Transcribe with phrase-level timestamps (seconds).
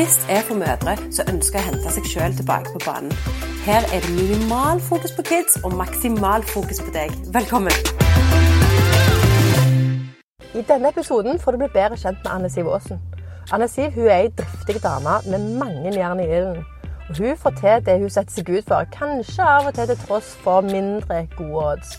[0.00, 3.10] NIST er for mødre som ønsker å hente seg sjøl tilbake på banen.
[3.66, 7.12] Her er det minimal fokus på kids og maksimal fokus på deg.
[7.34, 7.74] Velkommen!
[10.56, 13.02] I denne episoden får du bli bedre kjent med Anne Siv Aasen.
[13.52, 16.64] Anne Siv hun er ei driftig dame med mange jern i ilden.
[17.10, 20.32] Hun får til det hun setter seg ut for, kanskje av og til til tross
[20.46, 21.92] for mindre gode odds.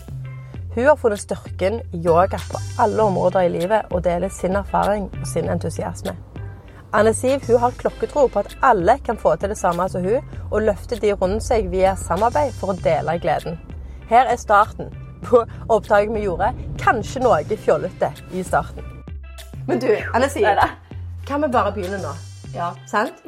[0.74, 5.06] Hun har funnet styrken i yoga på alle områder i livet og deler sin erfaring
[5.20, 6.18] og sin entusiasme.
[6.92, 10.26] Anne Siv hun har klokketro på at alle kan få til det samme som hun,
[10.50, 13.56] og løfter de rundt seg via samarbeid for å dele gleden.
[14.10, 14.92] Her er starten
[15.24, 15.40] på
[15.72, 16.52] opptaket vi gjorde.
[16.82, 18.84] Kanskje noe fjollete i starten.
[19.68, 20.44] Men du, Anne Siv,
[21.24, 22.12] kan vi bare begynne nå?
[22.52, 22.74] Ja.
[22.90, 23.24] Sant?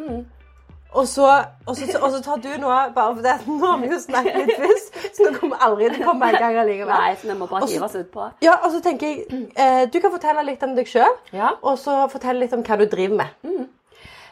[0.95, 1.25] Og, så,
[1.67, 4.37] og, så, og så tar du nå bare for det Nå har vi jo snakket
[4.45, 6.93] litt først, så nå kommer vi aldri til å komme i gang allikevel.
[6.95, 8.29] Nei, så vi må bare hive oss utpå.
[8.47, 11.51] Ja, og så tenker jeg, eh, Du kan fortelle litt om deg sjøl, Ja.
[11.63, 13.67] og så fortelle litt om hva du driver med.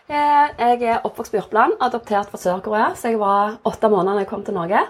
[0.08, 4.24] Eh, Jeg er oppvokst på Jørpeland, adoptert fra Sør-Korea, så jeg var åtte måneder da
[4.24, 4.86] jeg kom til Norge.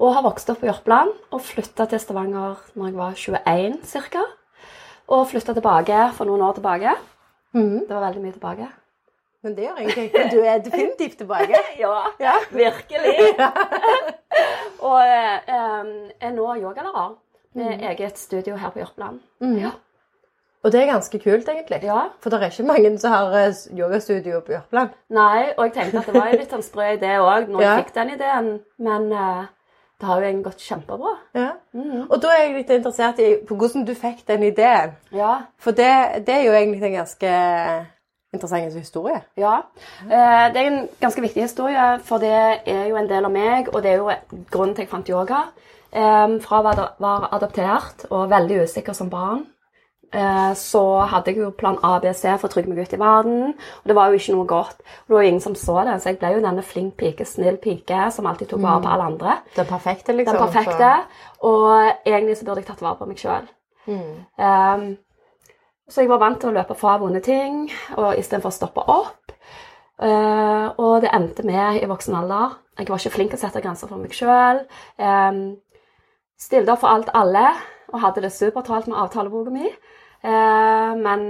[0.00, 4.24] Og har vokst opp på Jørpeland og flytta til Stavanger når jeg var 21 ca.
[5.14, 6.96] Og flytta tilbake for noen år tilbake.
[7.54, 8.68] Det var veldig mye tilbake.
[9.44, 10.10] Men det gjør ingenting.
[10.14, 11.58] Men du er definitivt tilbake.
[11.84, 12.34] Ja, Ja.
[12.50, 13.14] virkelig.
[14.88, 17.14] og eh, em, er nå yogalærer
[17.54, 19.20] med eget studio her på Jørpeland.
[19.60, 19.70] Ja.
[20.64, 21.82] Og det er ganske kult, egentlig.
[21.84, 22.06] ja.
[22.24, 24.94] For det er ikke mange som har eh, yogastudio på Jørpeland.
[25.12, 27.74] Nei, og jeg tenkte at det var en litt sånn sprø idé òg når Ja.
[27.76, 28.48] jeg fikk den ideen.
[28.78, 29.44] Men eh,
[30.00, 31.12] det har jo egentlig gått kjempebra.
[31.36, 31.50] Ja.
[32.08, 34.96] Og da er jeg litt interessert i på hvordan du fikk den ideen.
[35.12, 35.34] Ja.
[35.60, 35.92] For det,
[36.26, 37.34] det er jo egentlig en ganske
[38.34, 39.22] interessant historie.
[39.36, 39.56] ja.
[40.04, 42.34] Eh, det er en ganske viktig historie, for det
[42.66, 44.10] er jo en del av meg, og det er jo
[44.50, 45.40] grunnen til at jeg fant yoga.
[45.92, 49.44] Eh, fra å være var adoptert og veldig usikker som barn,
[50.12, 53.00] eh, så hadde jeg jo plan A, B, C for å trygge meg ut i
[53.00, 53.54] verden.
[53.54, 54.82] Og det var jo ikke noe godt.
[54.82, 57.26] Og det var jo ingen som så det, så jeg ble jo denne flink pike,
[57.26, 59.38] snill pike som alltid tok vare på alle andre.
[59.56, 60.36] Den perfekte, liksom.
[60.36, 60.92] Den perfekte.
[61.42, 61.70] Og
[62.06, 63.48] egentlig så burde jeg tatt vare på meg sjøl.
[63.86, 64.96] Um,
[65.88, 67.66] så jeg var vant til å løpe fra vonde ting
[67.98, 69.34] og istedenfor å stoppe opp.
[70.00, 72.56] Uh, og det endte med i voksen alder.
[72.78, 74.64] Jeg var ikke flink til å sette grenser for meg sjøl.
[74.98, 75.42] Um,
[76.40, 77.44] stilte opp for alt alle
[77.92, 79.68] og hadde det supertravelt med avtaleboka mi.
[80.24, 81.28] Uh, men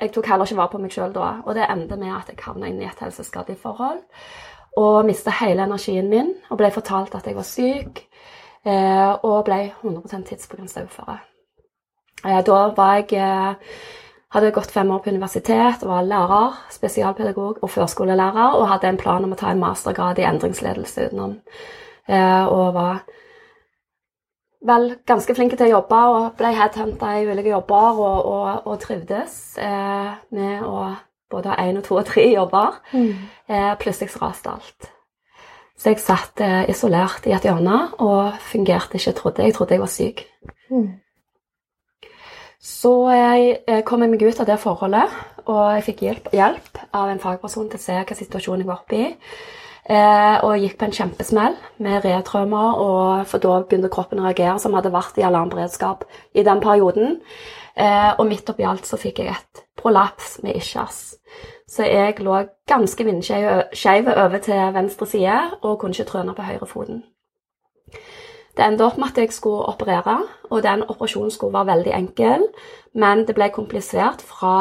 [0.00, 2.40] jeg tok heller ikke vare på meg sjøl da, og det endte med at jeg
[2.46, 4.00] havna inn i et helseskadelig forhold.
[4.80, 8.04] Og mista hele energien min og ble fortalt at jeg var syk.
[8.64, 11.18] Uh, og ble 100 tidsbegrensa uføre.
[12.24, 13.76] Eh, da var jeg eh,
[14.34, 19.00] hadde gått fem år på universitet og var lærer, spesialpedagog og førskolelærer og hadde en
[19.00, 21.38] plan om å ta en mastergrad i endringsledelse utenom.
[22.10, 23.02] Eh, og var
[24.68, 28.80] vel ganske flink til å jobbe og ble headhunta i ulike jobber og, og, og
[28.82, 30.90] trivdes med å
[31.32, 32.76] både ha én og to og tre jobber.
[32.92, 33.14] Mm.
[33.80, 34.90] plutselig så raste alt.
[35.80, 39.54] Så jeg satt isolert i et hjørne og fungerte ikke, trodde jeg.
[39.56, 40.26] trodde jeg var syk.
[42.60, 45.14] Så jeg kom meg ut av det forholdet,
[45.48, 48.82] og jeg fikk hjelp, hjelp av en fagperson til å se hva situasjonen jeg var
[48.82, 49.06] oppe i.
[49.90, 54.58] Eh, og gikk på en kjempesmell med retraumer, og for da begynte kroppen å reagere,
[54.60, 56.04] som hadde vært i alarmberedskap
[56.36, 57.16] i den perioden.
[57.74, 61.16] Eh, og midt oppi alt så fikk jeg et prolaps med ischias.
[61.70, 67.04] Så jeg lå ganske vindskeiv over til venstre side og kunne ikke trøne på høyrefoten.
[68.56, 70.16] Det endte opp med at jeg skulle operere,
[70.50, 72.46] og den operasjonen skulle være veldig enkel,
[72.98, 74.56] men det ble komplisert fra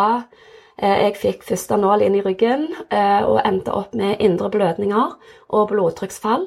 [0.78, 5.18] eh, jeg fikk første nål inn i ryggen eh, og endte opp med indre blødninger
[5.50, 6.46] og blodtrykksfall.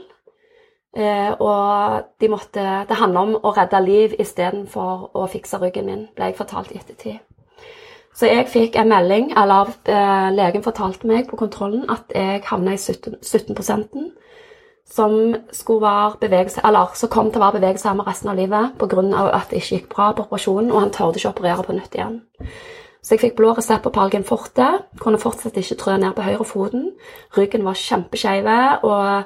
[0.97, 6.09] Eh, og de måtte, det handla om å redde liv istedenfor å fikse ryggen min,
[6.15, 7.21] ble jeg fortalt i ettertid.
[8.15, 9.71] Så jeg fikk en melding, eller
[10.37, 14.11] legen fortalte meg på kontrollen at jeg havna i 17, 17
[14.93, 19.03] som eller som kom til å være bevegelseshemmet resten av livet pga.
[19.33, 22.21] at det ikke gikk bra på operasjonen, og han tørde ikke operere på nytt igjen.
[23.03, 24.67] Så jeg fikk blå resept på Palgen Forte,
[25.01, 26.91] kunne fortsatt ikke trø ned på høyre foten.
[27.37, 28.47] Ryggen var kjempeskeiv,
[28.83, 29.25] og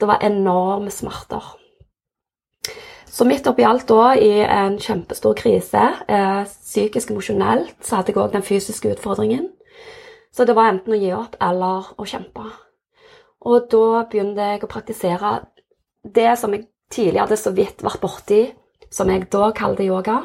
[0.00, 1.58] det var enorme smerter.
[3.06, 8.16] Så midt oppi alt da, i en kjempestor krise, eh, psykisk emosjonelt, så hadde jeg
[8.16, 9.50] òg den fysiske utfordringen.
[10.32, 12.48] Så det var enten å gi opp eller å kjempe.
[13.42, 15.32] Og da begynte jeg å praktisere
[16.02, 18.42] det som jeg tidligere hadde så vidt vært borti,
[18.92, 20.20] som jeg da kalte yoga.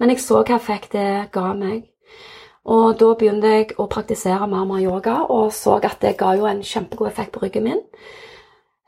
[0.00, 1.84] Men jeg så hva effekt det ga meg.
[2.70, 6.34] Og da begynte jeg å praktisere mer og mer yoga, og så at det ga
[6.36, 7.80] jo en kjempegod effekt på ryggen min.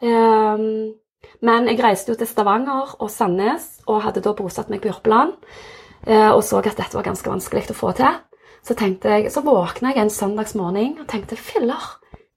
[0.02, 0.92] Um,
[1.42, 5.34] men jeg reiste jo til Stavanger og Sandnes, og hadde da bosatt meg på Jørpeland.
[6.06, 8.20] Uh, Og så at dette var ganske vanskelig å få til.
[8.62, 11.82] Så, jeg, så våkna jeg en søndagsmorgen og tenkte filler,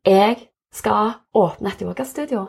[0.06, 2.46] jeg skal åpne et yogastudio.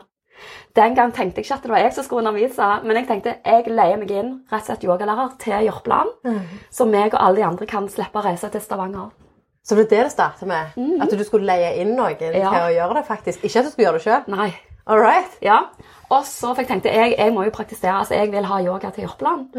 [0.77, 3.31] Den gang tenkte jeg ikke at det var jeg som skulle undervise, men jeg tenkte
[3.41, 6.11] jeg leier meg inn rett og slett yogalærer til Jørpeland,
[6.69, 9.09] så meg og alle de andre kan slippe å reise til Stavanger.
[9.65, 10.77] Så det var det det startet med?
[11.01, 13.43] At du skulle leie inn noen til å gjøre det, faktisk?
[13.43, 14.21] Ikke at du skulle gjøre det sjøl?
[14.87, 15.37] All right.
[15.43, 15.59] Ja.
[16.07, 18.93] Og så fikk jeg tenkte jeg, jeg må jo praktisere, altså jeg vil ha yoga
[18.95, 19.49] til Jørpeland.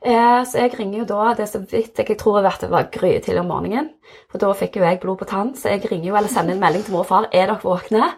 [0.00, 3.50] Eh, så jeg ringer jo da det så vidt jeg, tror det var grytidlig om
[3.52, 3.90] morgenen.
[4.32, 6.64] For da fikk jo jeg blod på tann, så jeg ringer jo eller sender en
[6.64, 7.28] melding til mor og far.
[7.32, 8.14] Er dere våkne?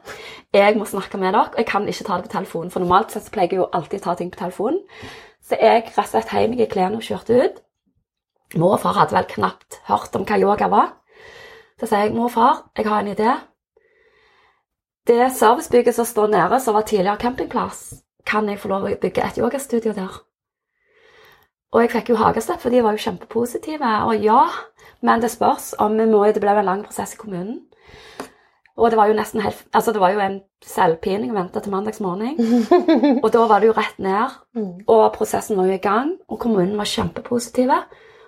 [0.54, 2.70] Jeg må snakke med dere, og jeg kan ikke ta det på telefonen.
[2.70, 4.80] For normalt sett så pleier jeg jo alltid å ta ting på telefonen.
[5.42, 7.62] Så jeg slett heiv i klærne og kjørte ut.
[8.54, 10.92] Mor og far hadde vel knapt hørt om hva yoga var.
[11.80, 13.32] Så sier jeg, mor og far, jeg har en idé.
[15.06, 17.94] Det servicebygget som står nede, som var tidligere campingplass,
[18.26, 20.20] kan jeg få lov å bygge et yogastudio der?
[21.72, 23.90] Og jeg fikk jo hagestøtt, for de var jo kjempepositive.
[24.06, 24.44] Og ja,
[25.02, 27.62] men det spørs om vi må Det ble en lang prosess i kommunen.
[28.76, 31.72] Og det var jo nesten helt Altså, det var jo en selvpining å vente til
[31.72, 32.38] mandags morgen.
[33.24, 34.38] Og da var det jo rett ned.
[34.86, 37.82] Og prosessen var jo i gang, og kommunen var kjempepositive.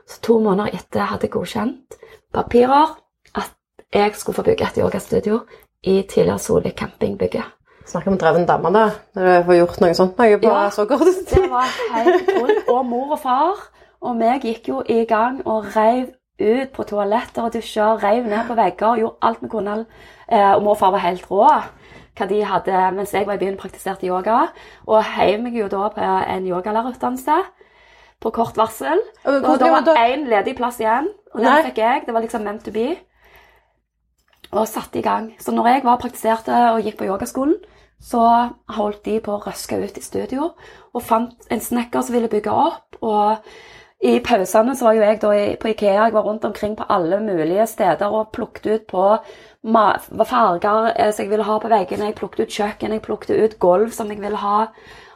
[0.09, 1.97] Så to måneder etter hadde jeg godkjent
[2.35, 2.97] papirer
[3.35, 3.55] at
[3.95, 5.45] jeg skulle få bygge et yogastudio
[5.87, 7.43] i tidligere Solvik campingbygge.
[7.87, 8.85] Snakker om dreven dame, da.
[9.15, 11.49] Når du får gjort noe sånt noe på Ja, så kort Det tid.
[11.51, 12.57] var helt utrolig.
[12.69, 13.55] Og mor og far
[14.01, 16.07] og meg gikk jo i gang og reiv
[16.41, 19.87] ut på toaletter og dusjer, reiv ned på vegger, gjorde alt vi kunne.
[20.33, 21.47] Eh, og mor og far var helt rå.
[22.17, 24.49] Hva de hadde, mens jeg var i byen og praktiserte yoga.
[24.87, 27.37] Og heiv meg jo da på en yogalærerutdannelse
[28.21, 28.99] på kort varsel.
[29.25, 32.03] Og Og da det var det- én ledig plass igjen, og den fikk jeg.
[32.07, 32.97] Det var liksom meant to be.
[34.55, 35.33] Og satte i gang.
[35.43, 37.57] Så når jeg var praktiserte og gikk på yogaskolen,
[38.05, 38.21] så
[38.77, 40.51] holdt de på å røske ut i studio
[40.95, 42.99] og fant en snekker som ville bygge opp.
[43.03, 43.41] Og
[44.05, 46.05] i pausene så var jo jeg da på Ikea.
[46.05, 49.07] Jeg var rundt omkring på alle mulige steder og plukket ut på
[50.29, 52.11] farger som jeg ville ha på veggene.
[52.11, 54.67] Jeg plukket ut kjøkken, jeg plukket ut gulv som jeg ville ha,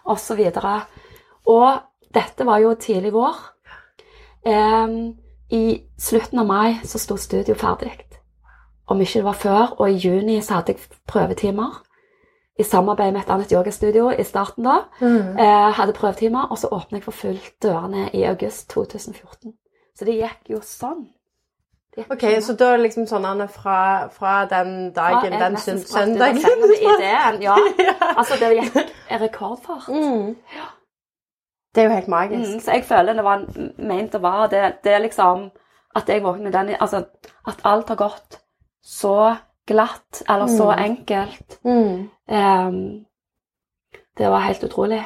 [0.08, 0.40] osv.
[0.40, 1.04] Og,
[1.52, 1.68] og
[2.14, 3.36] dette var jo tidlig vår.
[4.48, 5.18] Um,
[5.52, 8.07] I slutten av mai så sto studio ferdig.
[8.88, 9.74] Om ikke det var før.
[9.78, 11.82] Og i juni så hadde jeg prøvetimer
[12.58, 14.78] i samarbeid med et annet yogastudio i starten da.
[15.38, 19.52] Eh, hadde prøvetimer, og så åpnet jeg for fullt dørene i august 2014.
[19.98, 21.04] Så det gikk jo sånn.
[21.96, 22.42] Gikk Ok, sånn.
[22.48, 27.40] Så da er liksom sånn fra, fra den dagen, fra den søndagen ideen.
[27.46, 27.56] Ja.
[28.16, 28.82] Altså, det gikk
[29.22, 29.88] rekordfart.
[29.88, 30.34] Mm.
[31.74, 32.50] Det er jo helt magisk.
[32.54, 33.46] Mm, så jeg føler det var
[33.78, 34.66] ment å være det.
[34.84, 35.50] Det er liksom
[35.98, 37.04] at jeg våkner den Altså
[37.46, 38.40] at alt har gått
[38.88, 39.36] så
[39.68, 41.58] glatt, eller så enkelt.
[41.64, 42.08] Mm.
[42.32, 43.04] Um,
[44.18, 45.02] det var helt utrolig.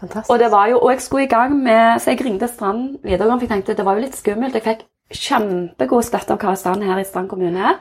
[0.00, 0.32] Fantastisk.
[0.32, 3.38] Og det var jo, og jeg skulle i gang med Så jeg ringte Strand videregående,
[3.38, 4.54] for jeg tenkte det var jo litt skummelt.
[4.54, 4.82] Jeg fikk
[5.14, 7.76] kjempegod støtte av Kari Strand her i Strand kommune,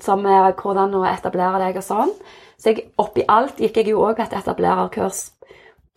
[0.00, 2.14] som er hvordan å etablere deg og sånn.
[2.58, 5.28] Så jeg, oppi alt gikk jeg jo òg et etablererkurs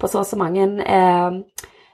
[0.02, 1.40] på så og så mange eh,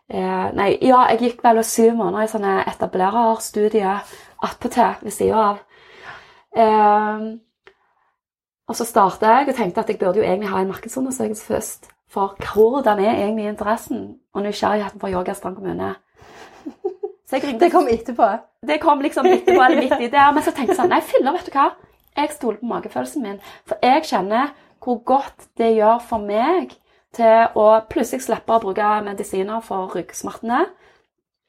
[0.10, 4.18] eh, Nei, ja, jeg gikk vel syv måneder i sånne etablererstudier
[4.48, 5.64] attpåtil ved sida av.
[6.58, 7.28] Eh,
[8.68, 11.90] og så starta jeg og tenkte at jeg burde jo egentlig ha en markedsundersøkelse først.
[12.10, 15.96] For hvordan er egentlig interessen og nysgjerrigheten for yoga Strand kommune?
[17.32, 18.28] Det kom etterpå.
[18.68, 20.32] det kom liksom etterpå eller midt i der.
[20.32, 21.70] Men så tenkte jeg sånn Nei, filler, vet du hva?
[22.18, 23.40] Jeg stoler på magefølelsen min.
[23.68, 26.78] For jeg kjenner hvor godt det gjør for meg
[27.18, 30.66] til å plutselig slippe å bruke medisiner for ryggsmertene.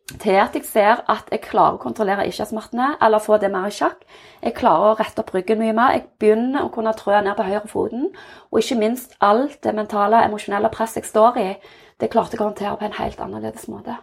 [0.09, 3.75] Til at jeg ser at jeg klarer å kontrollere ikke-smertene, eller få det mer i
[3.75, 4.07] sjakk.
[4.41, 5.99] Jeg klarer å rette opp ryggen mye mer.
[5.99, 8.07] Jeg begynner å kunne trø ned på høyre foten.
[8.49, 11.49] Og ikke minst alt det mentale, emosjonelle presset jeg står i,
[12.01, 13.99] det klarte jeg å håndtere på en helt annerledes måte.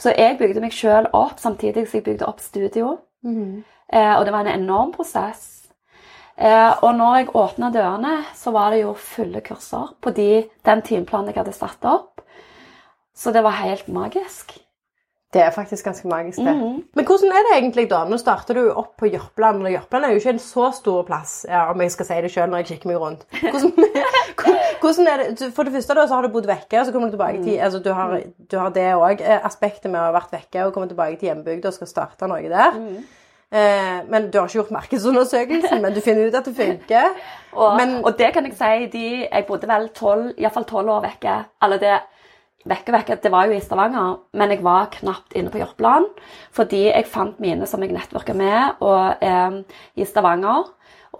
[0.00, 2.96] Så jeg bygde meg sjøl opp samtidig som jeg bygde opp studio.
[3.92, 5.68] Eh, og det var en enorm prosess.
[6.40, 10.82] Eh, og når jeg åpna dørene, så var det jo fulle kurser på de, den
[10.82, 12.24] timeplanen jeg hadde satt opp.
[13.14, 14.56] Så det var helt magisk.
[15.32, 16.52] Det er faktisk ganske magisk, det.
[16.56, 16.78] Mhm.
[16.98, 18.00] Men hvordan er det egentlig da?
[18.10, 21.46] Nå starter du opp på Jørpeland, og Jørpeland er jo ikke en så stor plass,
[21.48, 23.22] ja, om jeg skal si det sjøl når jeg kikker meg rundt.
[23.38, 23.70] Hvordan,
[24.82, 25.52] hvordan er det?
[25.54, 27.58] For det første da, så har du bodd vekke, og så kommer du tilbake til
[27.62, 28.18] altså, du, har,
[28.50, 31.70] du har det òg, aspektet med å ha vært vekke og komme tilbake til hjembygda
[31.70, 32.80] og skal starte noe der.
[33.50, 37.14] Eh, men du har ikke gjort markedsundersøkelsen, men du finner ut at det funker.
[37.52, 41.00] Og, Men- og det kan jeg si, de, jeg bodde vel tolv, iallfall tolv år
[41.02, 41.32] vekke.
[41.66, 41.96] Eller det
[42.68, 46.10] vekke, vekke, det var jo i Stavanger, men jeg var knapt inne på Jørpeland.
[46.52, 49.62] Fordi jeg fant mine som jeg nettverka med og, eh,
[49.96, 50.68] i Stavanger.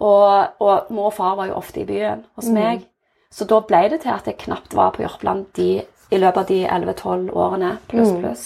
[0.01, 2.85] Og, og mor og far var jo ofte i byen hos meg.
[3.31, 5.81] Så da ble det til at jeg knapt var på Jørpeland de,
[6.11, 8.45] i løpet av de 11-12 årene pluss, pluss.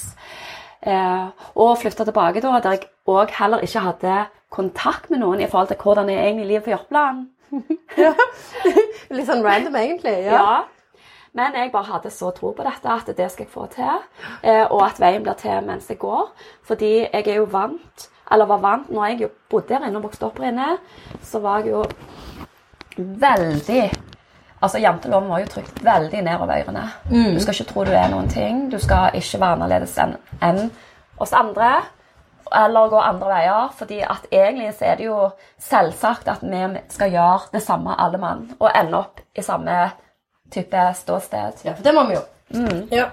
[0.86, 4.18] Eh, og flytta tilbake da, der jeg òg heller ikke hadde
[4.54, 7.28] kontakt med noen i forhold til hvordan er egentlig livet på Jørpeland.
[9.16, 10.18] Litt sånn random, egentlig.
[10.26, 10.38] Ja.
[10.38, 10.75] Ja.
[11.36, 14.04] Men jeg bare hadde så tro på dette at det skal jeg få til.
[14.42, 16.30] Eh, og at veien blir til mens jeg går.
[16.64, 20.08] Fordi jeg er jo vant, eller var vant når jeg jo bodde der inne og
[20.08, 20.78] vokste opp her inne,
[21.24, 21.86] så var jeg jo
[22.96, 23.86] veldig
[24.64, 26.86] Altså, Janteloven var jo trykt veldig nedover ørene.
[27.36, 28.64] Du skal ikke tro du er noen ting.
[28.72, 30.72] Du skal ikke være annerledes enn en
[31.22, 31.84] oss andre.
[32.56, 33.70] Eller gå andre veier.
[33.78, 38.18] fordi at egentlig så er det jo selvsagt at vi skal gjøre det samme alle
[38.18, 38.48] mann.
[38.60, 39.92] Og ende opp i samme
[40.52, 41.66] type ståsted.
[41.66, 42.24] ja, for det må vi jo.
[42.92, 43.10] Ja.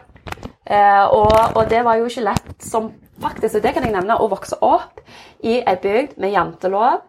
[0.65, 4.19] Eh, og, og det var jo ikke lett som faktisk, og det kan jeg nevne,
[4.19, 5.03] å vokse opp
[5.43, 7.03] i ei bygd med jantelov.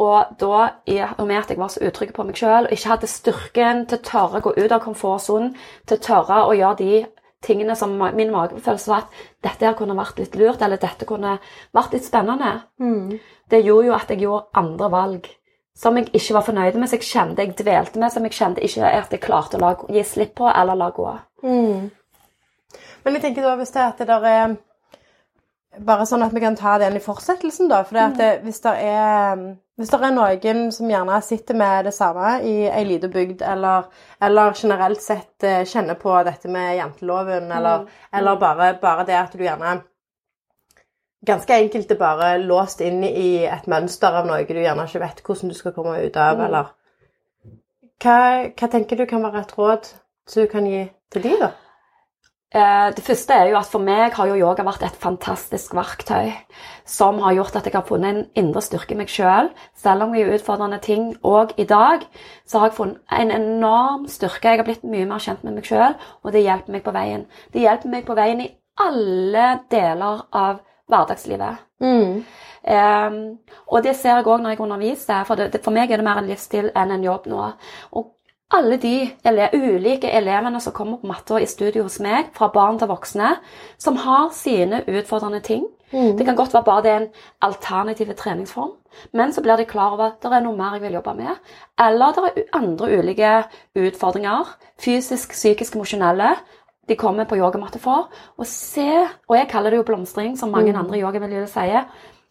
[0.00, 2.88] Og da, i og med at jeg var så utrygg på meg sjøl og ikke
[2.94, 5.50] hadde styrken til å tørre å gå ut av komfortsonen,
[5.84, 7.02] til å tørre å gjøre de
[7.44, 11.36] tingene som min magefølelse var at dette her kunne vært litt lurt, eller dette kunne
[11.76, 12.54] vært litt spennende,
[13.52, 15.28] det gjorde jo at jeg gjorde andre valg.
[15.78, 18.64] Som jeg ikke var fornøyd med, som jeg kjente jeg dvelte med, som jeg kjente
[18.66, 21.06] ikke at jeg klarte å la, gi slipp på eller la gå.
[23.04, 24.58] Men jeg tenker da, hvis det, er at det der er
[25.86, 27.84] Bare sånn at vi kan ta det igjen i fortsettelsen, da.
[27.86, 29.44] For det at det, hvis, det er,
[29.78, 33.86] hvis det er noen som gjerne sitter med det samme i ei lita bygd, eller,
[34.18, 39.38] eller generelt sett eh, kjenner på dette med janteloven, eller, eller bare, bare det at
[39.38, 39.76] du gjerne
[41.26, 45.24] Ganske enkelt er bare låst inn i et mønster av noe du gjerne ikke vet
[45.26, 46.70] hvordan du skal komme ut av, eller
[48.00, 48.20] hva,
[48.56, 49.90] hva tenker du kan være et råd
[50.30, 51.50] som du kan gi til de, da?
[52.54, 56.32] Eh, Det første er jo at for meg har jo yoga vært et fantastisk verktøy
[56.84, 59.50] som har gjort at jeg har funnet en indre styrke i meg sjøl.
[59.52, 59.68] Selv.
[59.76, 62.08] selv om jeg gjør utfordrende ting òg i dag,
[62.46, 64.48] så har jeg funnet en enorm styrke.
[64.48, 67.26] Jeg har blitt mye mer kjent med meg sjøl, og det hjelper meg på veien.
[67.52, 68.50] Det hjelper meg på veien i
[68.80, 70.58] alle deler av
[70.90, 71.66] hverdagslivet.
[72.68, 73.20] Ehm,
[73.66, 76.20] og det ser jeg òg når jeg underviser, for, det, for meg er det mer
[76.20, 77.46] en livsstil enn en jobb nå.
[77.96, 78.10] Og
[78.50, 78.94] alle de
[79.24, 83.36] ele ulike elevene som kommer på matta i studio hos meg, fra barn til voksne,
[83.78, 85.68] som har sine utfordrende ting.
[85.90, 87.08] Det kan godt være bare det er en
[87.42, 88.70] alternativ treningsform,
[89.12, 91.40] men så blir de klar over at det er noe mer jeg vil jobbe med.
[91.82, 93.32] Eller det er andre ulike
[93.74, 96.36] utfordringer, fysisk, psykisk, emosjonelle,
[96.90, 98.10] de kommer på yogamatte for.
[98.36, 98.88] Og se,
[99.30, 101.86] og jeg kaller det jo blomstring, som mange andre i yogamiljøet sier,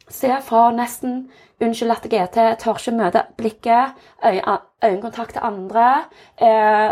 [0.09, 1.29] Se fra nesten
[1.61, 3.93] 'unnskyld at jeg er til', tør ikke møte blikket,
[4.25, 6.03] øye, øyekontakt til andre.
[6.41, 6.91] Eh,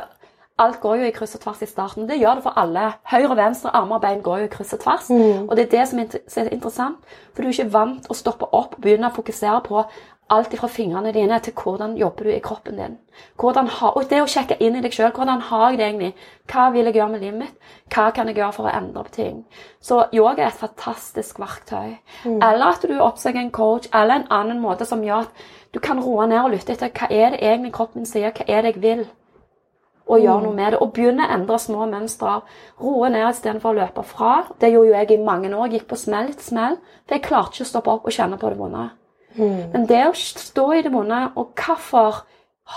[0.59, 2.09] alt går jo i kryss og tvers i starten.
[2.09, 2.93] Det gjør det for alle.
[3.03, 5.09] Høyre, venstre, armer og bein går jo i kryss og tvers.
[5.49, 6.97] Og det er det som som er interessant,
[7.33, 9.83] for du er ikke vant å stoppe opp og begynne å fokusere på
[10.29, 12.97] alt fra fingrene dine til hvordan jobber du i kroppen din.
[13.39, 15.11] Har, og det å sjekke inn i deg sjøl.
[15.15, 16.13] Hvordan har jeg det egentlig?
[16.51, 17.69] Hva vil jeg gjøre med livet mitt?
[17.93, 19.45] Hva kan jeg gjøre for å endre på ting?
[19.81, 21.97] Så yoga er et fantastisk verktøy.
[22.25, 26.01] Eller at du oppsøker en coach eller en annen måte som gjør at du kan
[26.03, 28.75] roe ned og lytte etter hva er det egentlig kroppen min sier, hva er det
[28.75, 29.07] jeg vil?
[30.07, 30.79] Og gjøre noe med det.
[30.83, 32.37] Og begynne å endre små mønstre.
[32.79, 34.37] Roe ned istedenfor å løpe fra.
[34.59, 35.73] Det gjorde jo jeg i mange år.
[35.73, 36.79] Gikk på smell etter smell.
[37.03, 38.85] For jeg klarte ikke å stoppe opp og kjenne på det vonde.
[39.37, 42.23] Men det å stå i det vonde, og hvorfor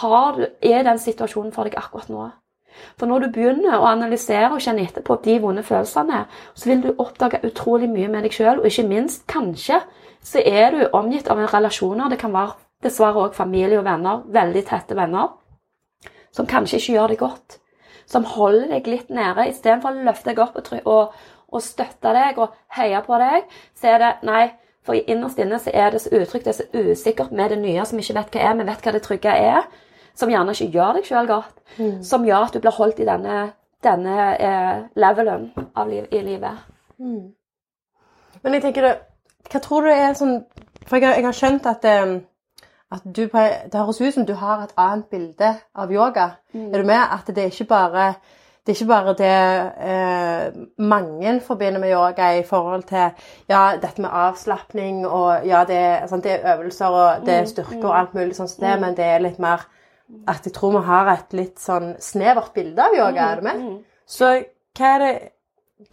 [0.01, 2.29] har er den situasjonen for deg akkurat nå?
[2.97, 6.25] For når du begynner å analysere og kjenne etter på de vonde følelsene,
[6.55, 9.81] så vil du oppdage utrolig mye med deg sjøl, og ikke minst, kanskje,
[10.23, 12.13] så er du omgitt av en relasjoner.
[12.13, 15.35] Det kan være dessverre òg familie og venner, veldig tette venner,
[16.33, 17.59] som kanskje ikke gjør det godt.
[18.11, 19.47] Som holder deg litt nede.
[19.51, 23.47] Istedenfor å løfte deg opp og, og, og støtte deg og heie på deg,
[23.79, 24.45] så er det nei.
[24.87, 27.85] For innerst inne så er det så utrygt, det er så usikkert med det nye
[27.87, 28.55] som vi ikke vet hva er.
[28.57, 29.67] Vi vet hva det trygge er,
[30.17, 31.53] som gjerne ikke gjør deg sjøl godt.
[32.07, 33.43] Som gjør at du blir holdt i denne,
[33.85, 36.65] denne eh, levelen av liv, i livet.
[38.43, 38.97] Men jeg tenker det,
[39.51, 40.45] hva tror du er sånn
[40.87, 42.17] For jeg har, jeg har skjønt at, eh,
[42.91, 46.31] at du det høres ut som du har et annet bilde av yoga.
[46.73, 47.01] Er du med?
[47.01, 48.15] At det er ikke bare
[48.67, 49.31] det er ikke bare det
[49.91, 53.11] eh, mange forbinder med yoga i forhold til
[53.49, 57.81] ja, dette med avslapning og ja, det, er- det er øvelser og det er styrke
[57.89, 59.65] og alt mulig sånn som det, men det er litt mer
[60.29, 63.29] at jeg tror vi har et litt sånn snevert bilde av yoga.
[63.33, 63.61] Er det med?
[64.11, 64.31] Så
[64.79, 65.13] hva er det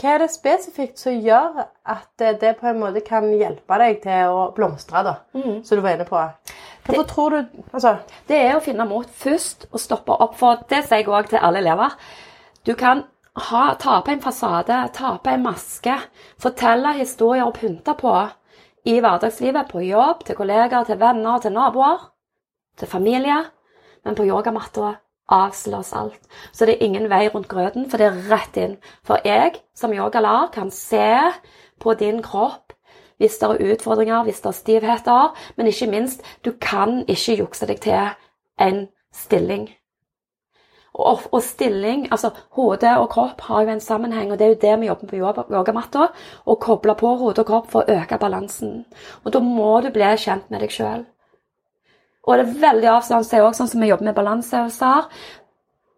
[0.01, 4.01] hva er det spesifikt som gjør at eh, det på en måte kan hjelpe deg
[4.03, 5.13] til å blomstre, da,
[5.63, 6.19] som du var inne på?
[6.87, 7.37] Hvorfor tror du
[7.71, 7.93] Altså
[8.27, 10.35] Det er å finne mot først og stoppe opp.
[10.39, 11.95] For det sier jeg òg til alle elever.
[12.67, 15.93] Du kan ha, ta på en fasade, ta på en maske,
[16.41, 18.13] fortelle historier og pynte på
[18.87, 22.09] i hverdagslivet, på jobb, til kollegaer, til venner, til naboer,
[22.79, 23.37] til familie.
[24.03, 24.97] Men på yogamatta
[25.31, 26.19] avslås alt.
[26.51, 28.77] Så det er ingen vei rundt grøten, for det er rett inn.
[29.03, 31.07] For jeg som yogalærer kan se
[31.79, 32.73] på din kropp
[33.17, 35.33] hvis det er utfordringer, hvis det er stivheter.
[35.55, 38.11] Men ikke minst, du kan ikke jukse deg til
[38.59, 39.69] en stilling.
[40.97, 44.61] Og, og stilling, altså hode og kropp har jo en sammenheng, og det er jo
[44.63, 46.07] det vi jobber på yogamatta.
[46.45, 48.79] Å koble på hode og kropp for å øke balansen.
[49.23, 51.05] Og da må du bli kjent med deg sjøl.
[52.27, 55.05] Og det er veldig avslørende òg, sånn som vi jobber med balanseøvelser.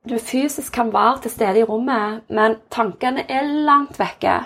[0.10, 4.38] Du fysisk kan være til stede i rommet, men tankene er langt vekke.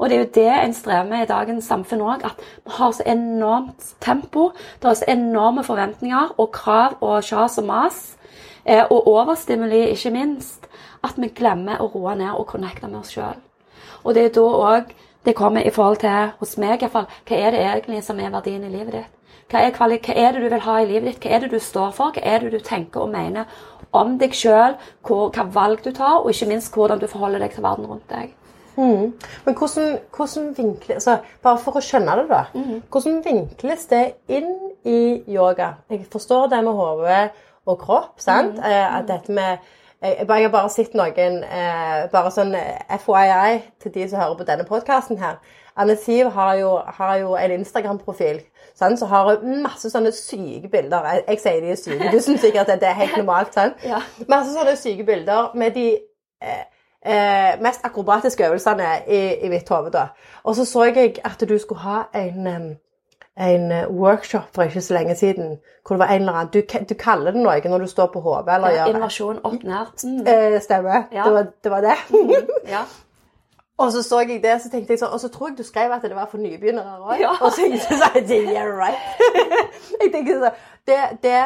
[0.00, 2.92] Og det er jo det en strever med i dagens samfunn òg, at vi har
[2.96, 4.50] så enormt tempo.
[4.80, 8.00] Det er så enorme forventninger og krav og kjas og mas.
[8.64, 10.66] Eh, og overstimuli, ikke minst.
[11.04, 13.38] At vi glemmer å roe ned og connecte med oss sjøl.
[14.04, 14.92] Og det er da òg
[15.24, 18.64] det kommer i forhold til, hos meg iallfall, hva er det egentlig som er verdien
[18.64, 19.10] i livet ditt?
[19.50, 21.24] Hva er, hva er, det du vil ha i livet ditt?
[21.24, 22.14] Hva er det du står for?
[22.14, 23.50] Hva er det du tenker og mener
[23.92, 24.78] om deg sjøl?
[25.04, 28.32] Hva valg du tar, og ikke minst hvordan du forholder deg til verden rundt deg.
[28.76, 29.12] Mm.
[29.44, 32.44] Men hvordan, hvordan vinkles altså, Bare for å skjønne det, da.
[32.54, 32.80] Mm.
[32.88, 34.54] Hvordan vinkles det inn
[34.88, 35.74] i yoga?
[35.90, 37.18] Jeg forstår det med hode
[37.66, 38.20] og kropp.
[38.20, 38.58] sant?
[38.58, 38.64] Mm.
[38.64, 39.56] Eh, at dette med
[40.02, 44.38] jeg, jeg, har bare sett noen eh, Bare sånn eh, FYI til de som hører
[44.38, 45.36] på denne podkasten her.
[45.76, 48.40] Anne Siv har jo, har jo en Instagram-profil
[48.76, 51.04] sånn, så har hun masse sånne syke bilder.
[51.04, 53.52] Jeg, jeg sier de er syke, du syns sikkert at det er helt normalt.
[53.54, 53.76] sånn.
[53.84, 54.00] Ja.
[54.28, 55.86] Masse sånne syke bilder med de
[56.40, 56.64] eh,
[57.04, 60.06] eh, mest akrobatiske øvelsene i, i mitt hode.
[60.44, 62.76] Og så så jeg at du skulle ha en
[63.38, 65.58] en eh, workshop for ikke så lenge siden.
[65.86, 68.20] hvor det var en eller annen, Du, du kaller det noe når du står på
[68.20, 68.54] hodet?
[68.54, 70.04] eller ja, Innovasjon opp nært.
[70.04, 70.26] Mm.
[70.26, 71.02] Eh, stemmer.
[71.12, 71.24] Ja.
[71.24, 71.96] Det, var, det, var, det.
[72.10, 72.48] Mm.
[72.68, 72.82] Ja.
[73.78, 75.92] og så så jeg det, så tenkte jeg sånn, og så tror jeg du skrev
[75.92, 77.20] at det var for nybegynnere òg.
[77.20, 77.30] Ja.
[77.40, 78.98] Og så tenkte jeg Yeah, right.
[80.00, 81.36] jeg tenkte sånn, det, det,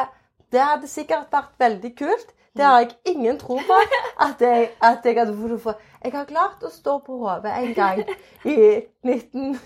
[0.51, 2.34] det hadde sikkert vært veldig kult.
[2.55, 3.77] Det har jeg ingen tro på
[4.25, 5.79] at jeg, at jeg hadde funnet for.
[6.05, 7.97] Jeg har klart å stå på hodet en gang
[8.45, 8.55] i
[9.03, 9.57] 19,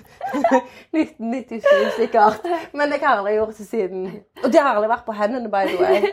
[0.95, 1.67] 1997
[1.99, 2.47] sikkert.
[2.73, 4.07] Men jeg har aldri gjort det siden.
[4.43, 6.09] Og det har aldri vært på hendene, by the way.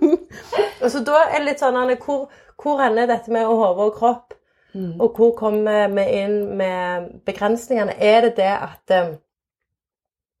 [0.82, 2.26] og så da er det litt sånn Hvor,
[2.60, 4.36] hvor ender dette med hode og kropp?
[4.74, 5.00] Mm.
[5.00, 7.96] Og hvor kommer vi inn med begrensningene?
[7.96, 9.16] Er det det at um,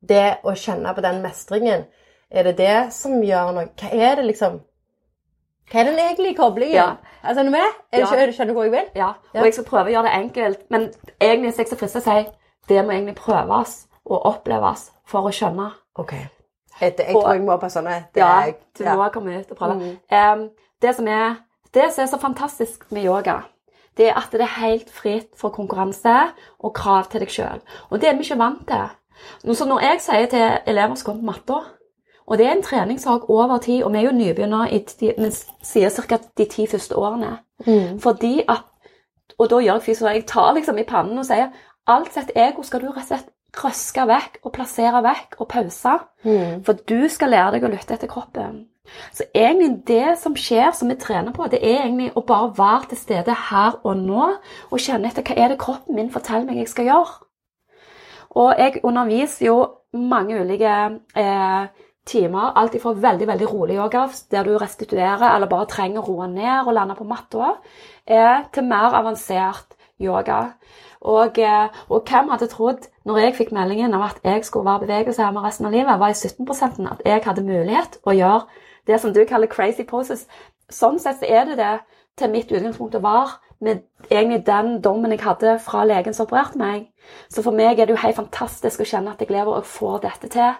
[0.02, 1.84] Det å kjenne på den mestringen,
[2.28, 4.60] er det det som gjør noe Hva er det, liksom?
[5.72, 6.74] Hva er den egentlige koblingen?
[6.76, 6.90] Ja.
[7.22, 7.76] Altså, er med?
[7.92, 8.06] Er ja.
[8.32, 8.90] Skjønner du hvor jeg vil?
[8.94, 9.12] Ja.
[9.34, 10.64] Og jeg skal prøve å gjøre det enkelt.
[10.70, 14.90] Men egentlig er jeg så fristet til å si det må egentlig prøves og oppleves
[15.08, 15.70] for å skjønne.
[15.98, 16.12] Ok.
[16.12, 18.34] Jeg, jeg tror jeg må på sånne Ja,
[18.78, 19.74] du må komme ut og prøve.
[19.78, 19.96] Mm.
[20.12, 20.44] Um,
[20.82, 21.34] det, som er,
[21.74, 23.42] det som er så fantastisk med yoga,
[23.96, 26.14] det er at det er helt fritt for konkurranse
[26.58, 27.60] og krav til deg sjøl.
[27.90, 28.88] Og det er vi ikke vant til.
[29.54, 31.60] Så når jeg sier til elever som kommer på matta
[32.32, 35.30] og det er en treningssak over tid, og vi er jo nybegynnere i vi
[35.62, 36.18] sier ca.
[36.38, 37.38] de ti første årene.
[37.66, 38.00] Mm.
[38.00, 38.68] Fordi at
[39.38, 41.48] Og da gjør jeg fysisk Jeg tar liksom i pannen og sier
[41.86, 43.30] alt sett ego skal du rett og slett
[43.64, 45.98] røske vekk og plassere vekk og pause.
[46.24, 46.64] Mm.
[46.64, 48.66] For du skal lære deg å lytte etter kroppen.
[49.12, 52.88] Så egentlig det som skjer, som vi trener på, det er egentlig å bare være
[52.88, 54.24] til stede her og nå
[54.70, 57.14] og kjenne etter hva er det kroppen min forteller meg jeg skal gjøre.
[58.30, 59.56] Og jeg underviser jo
[59.92, 60.74] mange ulike
[61.16, 61.64] eh,
[62.06, 62.52] timer.
[62.58, 66.66] Alt ifra veldig veldig rolig yoga, der du restituerer eller bare trenger å roe ned
[66.66, 67.54] og lande på matta,
[68.06, 70.42] til mer avansert yoga.
[71.02, 74.86] Og, eh, og, hvem hadde trodd, når jeg fikk meldingen om at jeg skulle være
[74.86, 78.44] bevegelseshemmet resten av livet, var i 17% at jeg hadde mulighet å gjøre
[78.86, 80.26] det som du kaller crazy poses.
[80.70, 81.80] Sånn sett er det det
[82.18, 86.58] til mitt utgangspunkt å være med egentlig den dommen jeg hadde fra legen som opererte
[86.58, 86.86] meg.
[87.28, 90.04] Så for meg er det jo helt fantastisk å kjenne at jeg lever og får
[90.06, 90.54] dette til.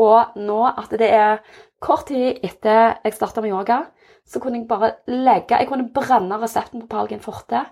[0.00, 1.42] Og nå at det er
[1.82, 3.82] kort tid etter jeg starta med yoga,
[4.24, 7.64] så kunne jeg bare legge Jeg kunne brenne resepten på Palgin Forte.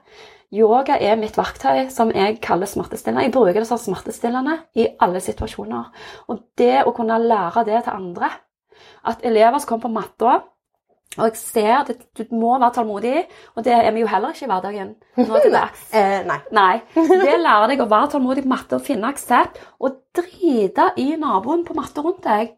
[0.51, 3.29] Yoga er mitt verktøy som jeg kaller smertestillende.
[3.29, 5.93] Jeg bruker det som smertestillende i alle situasjoner.
[6.27, 8.33] Og det å kunne lære det til andre
[9.05, 10.33] At elever som kommer på matta
[11.19, 13.25] og jeg ser at du må være tålmodig,
[13.59, 14.93] og det er vi jo heller ikke i hverdagen.
[15.19, 15.89] nå til dags.
[15.97, 16.37] eh, nei.
[16.55, 16.77] nei.
[16.95, 21.65] Det lærer deg å være tålmodig på matte og finne aksept, og drite i naboen
[21.67, 22.55] på matte rundt deg.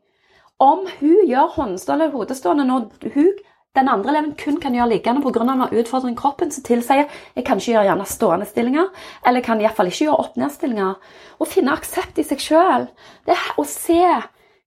[0.60, 3.32] Om hun gjør håndstående eller hodestående når hun,
[3.72, 5.48] den andre eleven kun kan gjøre liggende pga.
[5.48, 8.92] en utfordring i kroppen som tilsier jeg kan ikke gjøre gjerne stående stillinger,
[9.26, 10.94] eller kan iallfall ikke gjøre opp-ned-stillinger.
[11.40, 12.88] Å finne aksept i seg sjøl.
[13.56, 14.04] Å se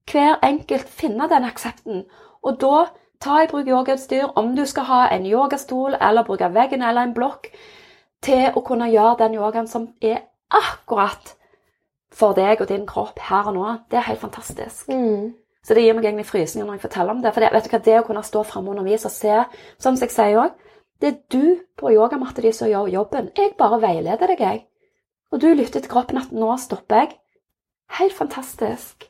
[0.10, 2.08] hver enkelt finne den aksepten.
[2.42, 2.88] Og da
[3.22, 7.14] Ta i bruk yogautstyr, om du skal ha en yogastol eller bruke veggen eller en
[7.14, 7.50] blokk,
[8.22, 11.36] til å kunne gjøre den yogaen som er akkurat
[12.16, 13.66] for deg og din kropp her og nå.
[13.92, 14.90] Det er helt fantastisk.
[14.90, 15.34] Mm.
[15.66, 17.34] Så det gir meg egentlig frysninger når jeg forteller om det.
[17.34, 19.40] For det, vet du hva, det å kunne stå framme og undervise og se,
[19.82, 20.54] som jeg sier òg,
[21.02, 23.32] det er du på yogamatta di som gjør jobben.
[23.36, 24.62] Jeg bare veileder deg, jeg.
[25.34, 27.18] Og du lytter til kroppen at 'nå stopper jeg'.
[28.00, 29.10] Helt fantastisk.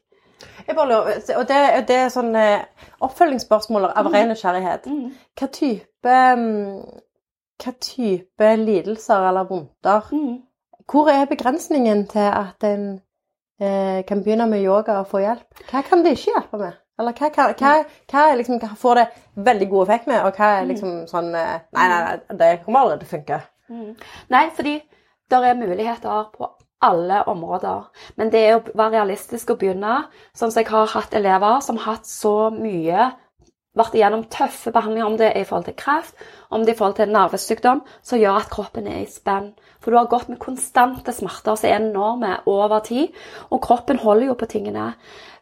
[0.68, 2.66] Jeg bare lurer, og det, det er sånn eh,
[3.06, 4.88] oppfølgingsspørsmål av ren nysgjerrighet.
[4.90, 5.12] Mm.
[5.38, 7.02] Hva type mm,
[7.64, 10.44] Hva type lidelser eller vondter Mm.
[10.86, 12.84] Hvor er begrensningen til at en
[13.58, 15.64] eh, kan begynne med yoga og få hjelp?
[15.72, 16.76] Hva kan det ikke hjelpe med?
[17.00, 17.72] Eller hva, hva, hva,
[18.12, 19.06] hva, liksom, får det
[19.48, 22.86] veldig god effekt med, og hva er liksom sånn eh, Nei, nei, nei, det kommer
[22.86, 23.40] aldri til å funke.
[23.74, 23.90] Mm.
[24.36, 24.76] Nei, fordi
[25.32, 26.52] det er muligheter på
[26.84, 27.88] alle områder.
[28.16, 30.06] Men det er å være realistisk og begynne.
[30.38, 33.12] Sånn som jeg har hatt elever som har hatt så mye
[33.76, 36.80] vært igjennom tøffe behandlinger, om det er i forhold til kreft, om det er i
[36.80, 39.54] forhold til nervesykdom, som gjør at kroppen er i spenn.
[39.84, 43.14] For du har gått med konstante smerter som er enorme over tid,
[43.52, 44.94] og kroppen holder jo på tingene.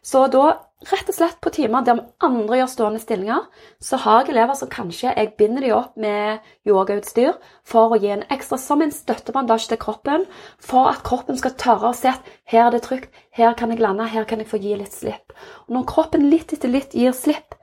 [0.04, 3.46] Så da, rett og slett på timer der andre gjør stående stillinger,
[3.80, 8.10] så har jeg elever som kanskje jeg binder de opp med yogautstyr for å gi
[8.12, 10.26] en ekstra som en støttebandasje til kroppen,
[10.60, 13.80] for at kroppen skal tørre å se at her er det trygt, her kan jeg
[13.80, 15.32] lande, her kan jeg få gi litt slipp.
[15.64, 17.56] Og når kroppen litt etter litt gir slipp,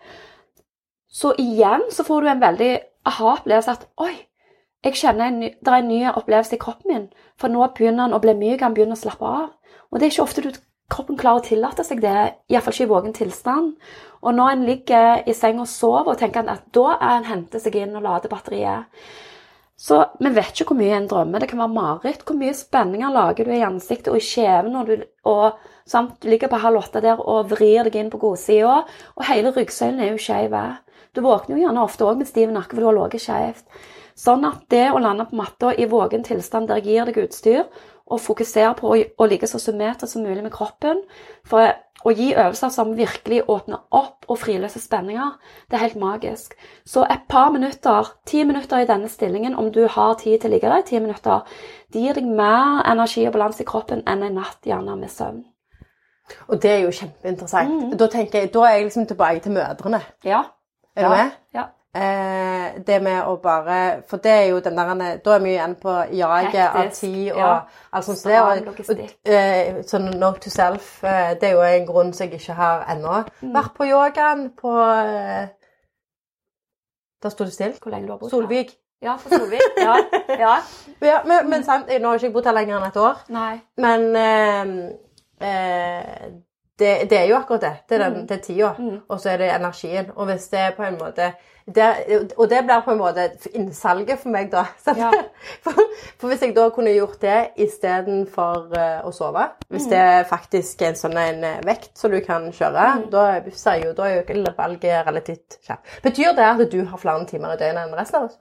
[1.11, 2.71] så igjen så får du en veldig
[3.11, 4.13] aha-opplevelse at oi,
[4.85, 7.07] jeg kjenner en ny, det er en ny opplevelse i kroppen min.
[7.37, 9.49] For nå begynner den å bli myk, den begynner å slappe av.
[9.91, 10.49] Og det er ikke ofte du,
[10.91, 12.15] kroppen klarer å tillate seg det,
[12.49, 13.75] iallfall ikke i våken tilstand.
[14.21, 17.61] Og når en ligger i seng og sover, og tenker at da er en henter
[17.61, 19.03] seg inn og lader batteriet.
[19.81, 21.41] Så vi vet ikke hvor mye en drømmer.
[21.41, 22.25] Det kan være mareritt.
[22.25, 25.57] Hvor mye spenninger lager du i ansiktet og i kjeven når du, og,
[25.89, 26.19] sant?
[26.21, 28.83] du ligger på halv åtte der og vrir deg inn på godsida,
[29.17, 30.53] og hele ryggsøylen er jo skeiv.
[31.15, 33.65] Du våkner jo gjerne ofte òg med stiv nakke, for du har ligget skjevt.
[34.17, 37.63] Sånn at det å lande på matta i våken tilstand der jeg gir deg utstyr,
[38.11, 40.99] og fokusere på å, ligge så symmetrisk som mulig med kroppen,
[41.47, 41.71] for
[42.03, 45.35] å gi øvelser som virkelig åpner opp og friløser spenninger,
[45.69, 46.55] det er helt magisk.
[46.87, 50.53] Så et par minutter, ti minutter i denne stillingen, om du har tid til å
[50.55, 51.45] ligge der i ti minutter,
[51.93, 55.43] det gir deg mer energi og balanse i kroppen enn en natt gjerne med søvn.
[56.47, 57.93] Og det er jo kjempeinteressant.
[57.99, 59.99] Da tenker jeg, da er jeg liksom tilbake til mødrene.
[60.23, 60.45] Ja.
[60.95, 61.31] Er du med?
[61.55, 61.63] Ja.
[61.93, 65.73] Eh, det med å bare For det er jo den der Da er vi igjen
[65.75, 67.49] på jaget av tid og ja.
[67.91, 68.21] alt sånt.
[68.23, 69.17] Det, og, og, logistikk.
[69.27, 72.85] eh, sånn note to self, eh, det er jo en grunn som jeg ikke har
[72.95, 73.51] ennå Mm.
[73.57, 75.47] vært på yogaen på eh,
[77.23, 77.75] Der sto det stille.
[77.81, 78.29] Hvor lenge du har bodd.
[78.31, 78.71] Solvik.
[79.01, 79.61] Ja, for Solvik.
[79.77, 79.95] Ja.
[80.39, 80.55] ja.
[81.01, 83.19] Ja, men, men sant, nå har jeg ikke bodd her lenger enn et år.
[83.33, 83.59] Nei.
[83.77, 84.71] Men eh,
[85.47, 86.31] eh,
[86.81, 87.71] det, det er jo akkurat det.
[87.89, 88.27] Det er, den, Mm.
[88.27, 88.73] det er tida.
[88.79, 88.99] Mm.
[89.09, 90.11] Og så er det energien.
[90.15, 91.31] Og hvis det er på en måte
[91.75, 91.87] det,
[92.37, 94.63] Og det blir på en måte innsalget for meg, da.
[94.97, 95.11] Ja.
[95.63, 95.71] For,
[96.19, 99.89] for hvis jeg da kunne gjort det istedenfor uh, å sove Hvis Mm.
[99.93, 103.09] det faktisk er en sånn en eh, vekt som du kan kjøre, Mm.
[103.11, 105.85] da, ser jo, da er jo valget relativt kjapt.
[106.03, 108.39] Betyr det at du har flere timer i døgnet enn resten av oss?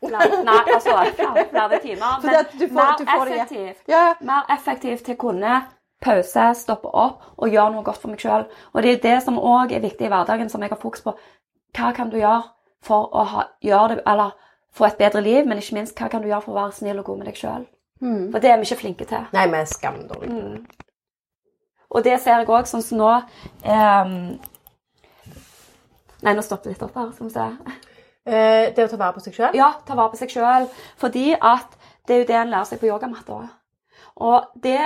[0.00, 2.20] Nei, altså flere, flere timer.
[2.24, 3.82] Men du får- du får mer, effektivt.
[3.88, 5.58] Ja, Mer effektivt til kunne
[6.00, 8.46] pause, stoppe opp og gjøre noe godt for meg sjøl.
[8.72, 11.14] Og det er det som òg er viktig i hverdagen, som jeg har fokus på.
[11.76, 12.42] Hva kan du gjøre
[12.84, 14.32] for å ha, gjøre det, eller
[14.72, 17.02] få et bedre liv, men ikke minst hva kan du gjøre for å være snill
[17.02, 17.66] og god med deg sjøl?
[18.00, 18.30] Mm.
[18.32, 19.26] For det er vi ikke flinke til.
[19.36, 20.40] Nei, vi er skamdårlige.
[20.40, 20.88] Mm.
[21.90, 23.10] Og det ser jeg òg, sånn som nå
[23.66, 24.16] ehm,
[26.20, 27.12] Nei, nå stoppet det litt opp her.
[27.16, 27.76] Skal vi se.
[28.28, 29.54] Eh, det å ta vare på seg sjøl?
[29.56, 30.66] Ja, ta vare på seg sjøl.
[31.00, 33.38] Fordi at det er jo det en lærer seg på yogamatta.
[34.20, 34.82] Og det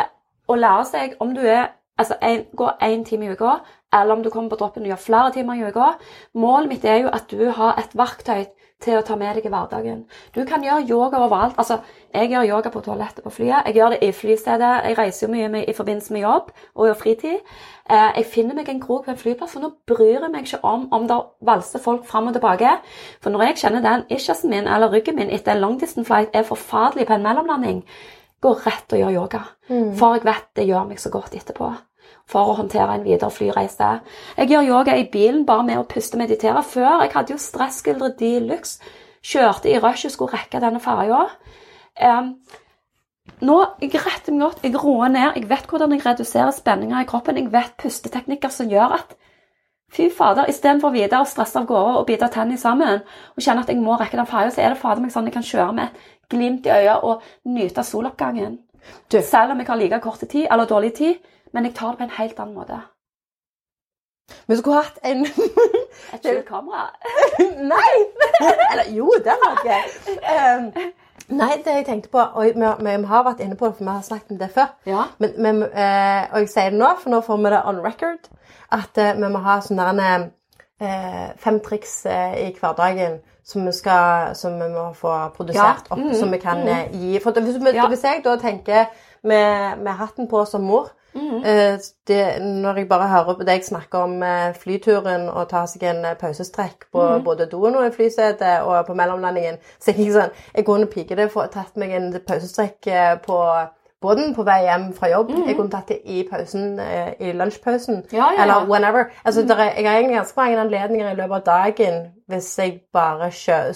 [0.48, 3.52] å lære seg om du er Altså en, går én time i uka,
[3.92, 5.92] eller om du kommer på droppen og gjør flere timer i uka
[6.34, 8.48] Målet mitt er jo at du har et verktøy
[8.84, 10.00] til å ta med deg i hverdagen.
[10.34, 11.54] Du kan gjøre yoga overalt.
[11.58, 11.78] Altså,
[12.14, 13.68] jeg gjør yoga på toalettet på flyet.
[13.68, 14.72] Jeg gjør det i flystedet.
[14.88, 17.54] Jeg reiser jo mye med, i forbindelse med jobb og i fritid.
[17.90, 20.60] Eh, jeg finner meg en krok på en flyplass, for nå bryr jeg meg ikke
[20.64, 22.74] om om det valser folk fram og tilbake.
[23.22, 26.34] For når jeg kjenner den ischiasen min eller ryggen min etter en long distance flight
[26.34, 27.82] er forferdelig på en mellomlanding,
[28.44, 29.42] gå rett og gjør yoga.
[29.98, 31.70] For jeg vet det gjør meg så godt etterpå.
[32.30, 33.90] For å håndtere en videre flyreise.
[34.38, 36.62] Jeg gjør yoga i bilen bare med å puste og meditere.
[36.64, 38.92] Før jeg hadde jo stresskuldre de luxe.
[39.24, 41.22] Kjørte i rushet, skulle rekke denne ferja.
[41.96, 42.34] Um,
[43.44, 47.08] nå jeg retter meg godt, jeg roer ned, jeg vet hvordan jeg reduserer spenninger i
[47.08, 47.40] kroppen.
[47.40, 49.16] Jeg vet pusteteknikker som gjør at
[49.94, 53.68] Fy fader, istedenfor videre å stresse av gårde og bite tennene sammen og kjenne at
[53.70, 55.92] jeg må rekke den ferja, så er det fader meg sånn jeg kan kjøre med
[55.92, 58.58] et glimt i øyet og nyte soloppgangen.
[59.12, 59.20] Du.
[59.22, 61.14] Selv om jeg har like kort tid eller dårlig tid,
[61.52, 62.80] men jeg tar det på en helt annen måte.
[64.46, 65.26] Vi skulle hatt en
[66.14, 66.88] Et skjult kamera.
[67.72, 67.94] Nei!
[68.72, 69.82] Eller jo, det har jeg.
[70.34, 70.70] Um,
[71.38, 72.52] nei, det jeg tenkte på Og vi,
[72.84, 74.72] vi har vært inne på det, for vi har snakket om det før.
[74.86, 75.04] Ja.
[75.18, 78.32] Men, men, uh, og jeg sier det nå, for nå får vi det on record,
[78.72, 80.26] at uh, vi må ha sånne uh,
[80.80, 86.14] eh, fem triks i hverdagen som vi, skal, som vi må få produsert opp, Mhm.
[86.14, 87.18] som vi kan eh, gi.
[87.20, 87.56] For hvis,
[87.88, 88.84] hvis jeg da tenker
[89.22, 91.44] med, med hatten på som mor Mm.
[91.44, 91.78] eh,
[92.08, 96.16] det, Når jeg bare hører på deg snakke om eh, flyturen og ta seg en
[96.20, 97.24] pausestrekk på Mhm.
[97.24, 101.46] både doen og i flysetet og på mellomlandingen, så jeg sånn Jeg kunne pikete for
[101.46, 103.38] tatt meg en pausestrekk på
[104.04, 105.30] båten på vei hjem fra jobb.
[105.46, 108.02] Jeg kunne tatt det i pausen, eh, i lunsjpausen.
[108.04, 108.16] Mhm.
[108.16, 108.42] Ja, ja.
[108.44, 109.08] Eller whenever.
[109.24, 112.78] Altså, der er, jeg har egentlig ganske mange anledninger i løpet av dagen hvis jeg
[112.92, 113.26] bare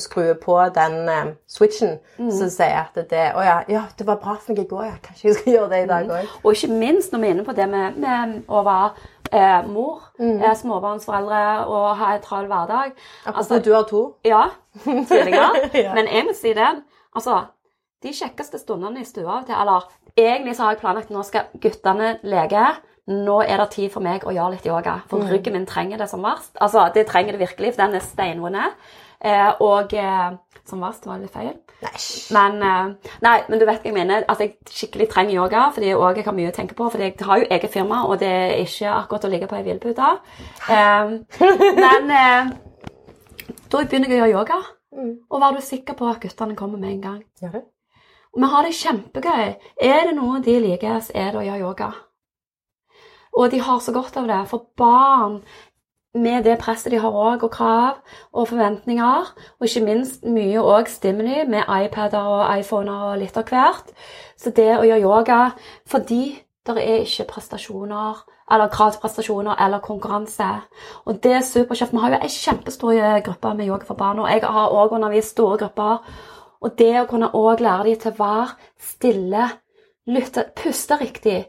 [0.00, 2.30] skrur på den eh, switchen mm.
[2.32, 4.94] som sier at det Å ja, ja, det var bra for meg i går, ja.
[5.04, 6.14] Kanskje jeg skal gjøre det i dag Mhm.
[6.16, 6.38] òg.
[6.44, 8.90] Og ikke minst når vi er inne på det med, med å være
[9.32, 10.40] eh, mor, Mm.
[10.42, 12.92] eh, småbarnsforeldre og ha en travel hverdag.
[13.26, 14.14] Altså, du har to.
[14.24, 14.46] Ja,
[14.84, 15.68] Tidligere.
[15.74, 15.94] Ja.
[15.94, 16.68] Men jeg må si det.
[17.14, 17.40] Altså,
[18.02, 19.86] de kjekkeste stundene i stua Eller
[20.18, 22.66] egentlig så har jeg planlagt nå skal guttene leke.
[23.08, 25.28] Nå er det tid for meg å gjøre litt yoga, for Mm.
[25.32, 26.50] ryggen min trenger det som verst.
[26.60, 28.56] Altså, det trenger det virkelig, for den er steinvond.
[29.20, 30.30] Eh, og eh,
[30.66, 31.54] som verst var det litt feil.
[31.82, 31.92] Nei.
[32.36, 34.24] Men, eh, nei, men du vet hva jeg mener.
[34.28, 36.90] At jeg skikkelig trenger yoga, fordi jeg også har mye å tenke på.
[36.90, 39.62] fordi jeg har jo eget firma, og det er ikke akkurat å ligge på ei
[39.62, 40.18] hvilepute.
[40.68, 41.08] Eh,
[41.80, 42.52] men eh,
[43.70, 44.60] da begynner jeg å gjøre yoga.
[45.30, 47.24] Og var du sikker på at guttene kommer med en gang?
[47.42, 47.48] Ja.
[48.34, 49.54] Og vi har det kjempegøy.
[49.80, 51.88] Er det noe de liker, så er det å gjøre yoga.
[53.38, 54.40] Og de har så godt av det.
[54.50, 55.40] For barn,
[56.14, 57.98] med det presset de har òg, og krav
[58.32, 63.46] og forventninger, og ikke minst mye òg stimuli med iPader og iPhoner og litt av
[63.50, 63.92] hvert,
[64.36, 65.40] så det å gjøre yoga
[65.86, 66.22] fordi
[66.68, 70.48] det er ikke prestasjoner eller krav til prestasjoner eller konkurranse.
[71.04, 71.92] Og det er superkjekt.
[71.92, 75.36] Vi har jo en kjempestor gruppe med yoga for barn, og jeg har òg undervist
[75.36, 76.04] store grupper.
[76.60, 78.48] Og det å kunne òg lære dem til å være
[78.82, 79.48] stille,
[80.08, 81.44] lytte, puste riktig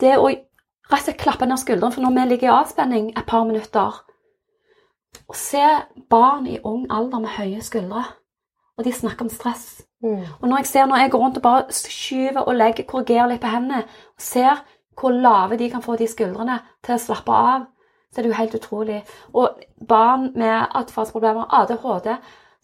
[0.00, 3.26] Det å rett og slett klappe ned skuldrene, for når vi ligger i avspenning et
[3.28, 3.98] par minutter
[5.28, 5.64] Å se
[6.10, 8.04] barn i ung alder med høye skuldre,
[8.78, 9.82] og de snakker om stress.
[10.04, 10.24] Mm.
[10.40, 13.42] Og når jeg ser når jeg går rundt og bare skyver og legger, korrigerer litt
[13.42, 13.82] på hendene,
[14.14, 14.62] og ser
[14.98, 17.66] hvor lave de kan få de skuldrene til å slappe av,
[18.08, 19.00] så er det jo helt utrolig.
[19.34, 22.08] Og barn med atferdsproblemer, ADHD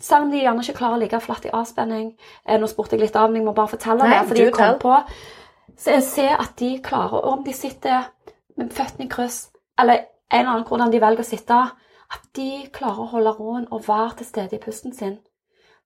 [0.00, 2.08] selv om de gjerne ikke klarer å ligge flatt i avspenning
[2.46, 4.28] eh, Nå spurte jeg litt av, men jeg må bare fortelle Nei, det.
[4.28, 4.96] fordi jeg kom på,
[5.78, 8.10] Så jeg ser at de klarer, og om de sitter
[8.56, 11.60] med føttene i kryss, eller en eller annen hvordan de velger å sitte,
[12.14, 15.16] at de klarer å holde roen og være til stede i pusten sin.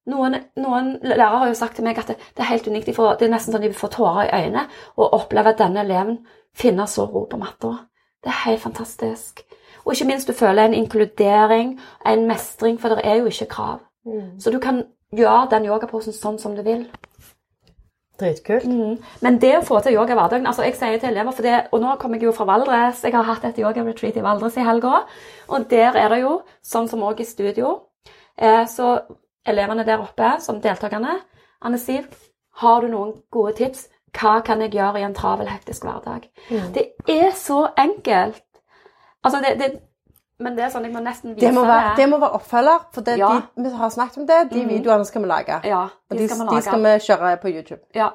[0.09, 2.87] Noen, noen lærere har jo sagt til meg at det, det er helt unikt.
[2.89, 5.83] De får, det er nesten sånn de får tårer i øynene og opplever at denne
[5.85, 6.19] eleven
[6.57, 7.75] finner så ro på matta.
[8.23, 9.43] Det er helt fantastisk.
[9.85, 13.79] Og ikke minst du føler en inkludering, en mestring, for det er jo ikke krav.
[14.09, 14.39] Mm.
[14.41, 14.83] Så du kan
[15.15, 16.85] gjøre den yogaposen sånn som du vil.
[18.19, 18.65] Dritkult.
[19.23, 21.59] Men det å få til yoga i hverdagen altså Jeg sier til elever, for det,
[21.71, 24.65] og nå kommer jeg jo fra Valdres, jeg har hatt et yoga-retreat i Valdres i
[24.67, 25.05] helga,
[25.47, 27.77] og der er det jo, sånn som òg i studio,
[28.35, 28.97] eh, så
[29.47, 31.15] elevene der oppe som deltakerne
[31.63, 32.09] Anne Siv,
[32.59, 33.87] har du noen gode tips?
[34.15, 36.25] Hva kan jeg gjøre i en travel, hektisk hverdag?
[36.75, 38.43] Det er så enkelt.
[39.23, 39.69] Altså, det, det
[40.39, 42.85] Men det er sånn, jeg må nesten vise Det må være, det må være oppfølger,
[42.95, 43.31] for det, Ja.
[43.57, 44.39] de, vi har snakket om det.
[44.53, 45.59] De videoene skal vi lage.
[45.67, 47.81] Ja, Og de de, skal vi de skal vi kjøre på YouTube.
[47.95, 48.09] Ja,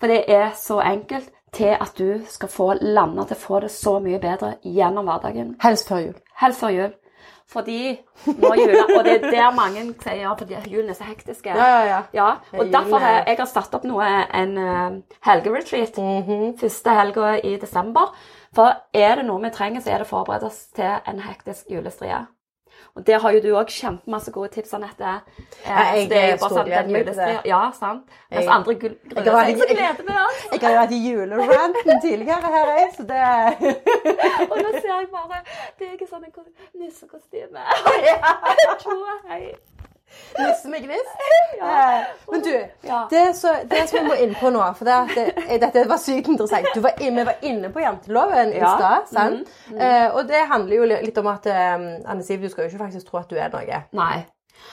[0.00, 3.70] for det er så enkelt til at du skal få landa til å få det
[3.70, 5.54] så mye bedre gjennom hverdagen.
[5.62, 6.18] Helst før jul.
[6.40, 6.92] Helst før jul.
[7.52, 7.78] Fordi
[8.26, 11.46] nå er jula, og det er der mange sier ja, fordi julen er så hektisk.
[11.46, 11.98] Ja, ja, ja.
[12.16, 15.98] Ja, og derfor har jeg har satt opp noe, en helgeretreat.
[15.98, 16.58] helgeretreat -hmm.
[16.60, 18.14] første helga i desember.
[18.54, 21.70] For er det noe vi trenger, så er det å forberede oss til en hektisk
[21.72, 22.26] julestrie.
[22.96, 25.12] Og der har jo du òg kjempemasse gode tips, Anette.
[25.64, 27.04] Eh, jeg det er sånn, det.
[27.06, 28.02] julestria- Ja, sant.
[28.30, 28.96] Mens Jeg- andre gruer
[29.46, 30.42] seg, så gleder vi oss.
[30.52, 33.20] Jeg har jo i juleranten tidligere her, jeg, så det
[34.50, 35.42] Og nå ser jeg bare
[35.80, 37.64] er ikke sånn en ko- nissekostyme.
[38.84, 39.56] tror og
[40.38, 41.16] Nisse med gnist.
[41.62, 41.98] Ja.
[42.00, 42.52] Eh, Men du,
[43.10, 46.00] det, så, det som vi må inn på nå For det, det, eh, dette var
[46.00, 46.66] sykt interessant.
[46.74, 48.72] Du var inne, vi var inne på janteloven i Ja.
[48.80, 49.52] Mm, sant?
[49.76, 51.74] Eh, og det handler jo litt om at eh,
[52.08, 53.82] Anne Siv, du skal jo ikke faktisk tro at du er noe.
[53.92, 54.24] Nei.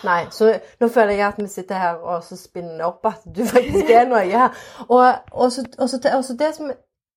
[0.04, 3.44] Nei, så nå føler jeg at vi sitter her og så spinner opp at du
[3.46, 4.56] faktisk er noe her.
[4.88, 6.72] Og, og, så, og, så, og så det som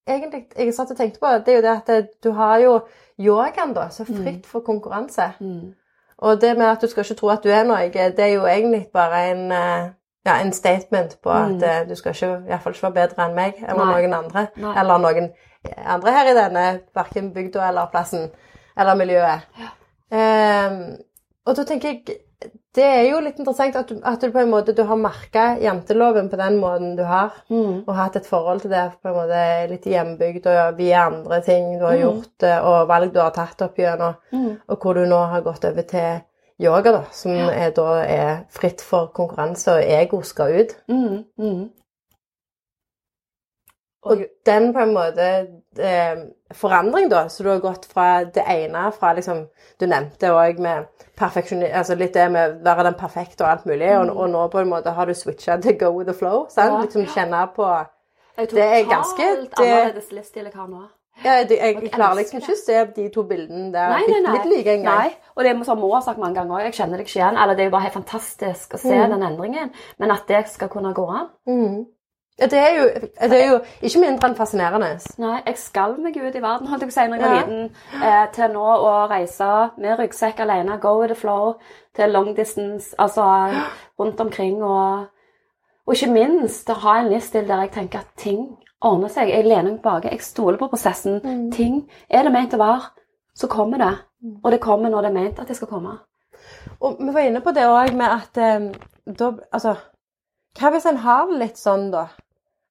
[0.08, 2.80] egentlig jeg satt og tenkte på, det er jo det at du har jo
[3.22, 5.30] yogaen da, så fritt for konkurranse.
[5.40, 5.72] Mm.
[6.22, 8.44] Og det med at du skal ikke tro at du er noe, det er jo
[8.46, 9.88] egentlig bare en, eh,
[10.26, 11.62] ja, en statement på at Mm.
[11.66, 14.02] eh, du skal ikke, i hvert fall ikke være bedre enn meg eller Nei.
[14.02, 14.46] noen andre.
[14.56, 14.74] Nei.
[14.80, 15.30] Eller noen
[15.86, 18.30] andre her i denne, hverken bygda eller plassen,
[18.78, 19.40] eller miljøet.
[20.12, 20.96] Ehm,
[21.46, 22.16] og da tenker jeg,
[22.74, 25.58] det er jo litt interessant at du, at du på en måte du har merka
[25.60, 27.84] janteloven på den måten du har, Mm.
[27.86, 31.78] og hatt et forhold til det på en måte litt hjembygd og via andre ting
[31.78, 32.02] du har Mm.
[32.02, 34.56] gjort, eh, og valg du har tatt opp gjennom, Mm.
[34.68, 36.20] og hvor du nå har gått over til
[36.60, 40.76] yoga, da, som er, da er fritt for konkurranse, og ego skal ut.
[40.88, 41.24] Mm.
[41.38, 41.70] Mm.
[44.04, 46.16] Og den på en måte eh,
[46.54, 49.48] forandring, da, så du har gått fra det ene fra liksom
[49.80, 50.86] Du nevnte òg med.
[51.20, 54.58] Altså litt det med å være den perfekte og alt mulig, og, og nå på
[54.60, 56.46] en måte har du switcha til go with the flow.
[56.48, 56.72] sant?
[56.72, 56.76] Mm.
[56.76, 56.82] Ja.
[56.82, 57.68] Liksom kjenne på
[58.36, 60.82] Det er ganske- det- annerledes livsstil jeg har nå.
[61.24, 64.20] ja, Jeg, jeg jeg klarer liksom ikke å se de to bildene der Nei, nei,
[64.20, 64.32] nei.
[64.32, 64.98] litt like engang.
[64.98, 67.18] Nei, og det er som mor har sagt mange ganger òg, jeg kjenner det ikke
[67.20, 67.36] igjen.
[67.42, 69.10] Eller det er jo bare helt fantastisk å se Mm.
[69.10, 69.70] den endringen.
[69.98, 71.28] Men at det skal kunne gå an.
[71.48, 71.86] Mhm.
[72.40, 72.84] Det, er jo,
[73.28, 74.88] det er jo ikke mindre enn fascinerende.
[75.20, 77.36] Nei, jeg skalv meg ut i verden, holdt jeg på å si, når jeg var
[77.36, 77.64] liten,
[78.08, 81.58] eh, til nå å reise med ryggsekk alene, go with the flow,
[81.94, 83.26] til long distance, altså
[84.00, 85.04] rundt omkring, og,
[85.86, 88.46] og ikke minst å ha en livsstil der jeg tenker at ting
[88.82, 89.30] ordner seg.
[89.30, 91.20] Jeg lener meg tilbake, jeg stoler på prosessen.
[91.22, 91.44] Mm.
[91.54, 91.78] Ting
[92.10, 92.90] er det ment å være,
[93.38, 93.92] så kommer det.
[94.42, 95.96] Og det kommer når det er ment at det skal komme.
[96.80, 98.70] Og vi var inne på det òg med at eh,
[99.06, 99.74] da Altså,
[100.58, 102.06] hva hvis en har det litt sånn, da?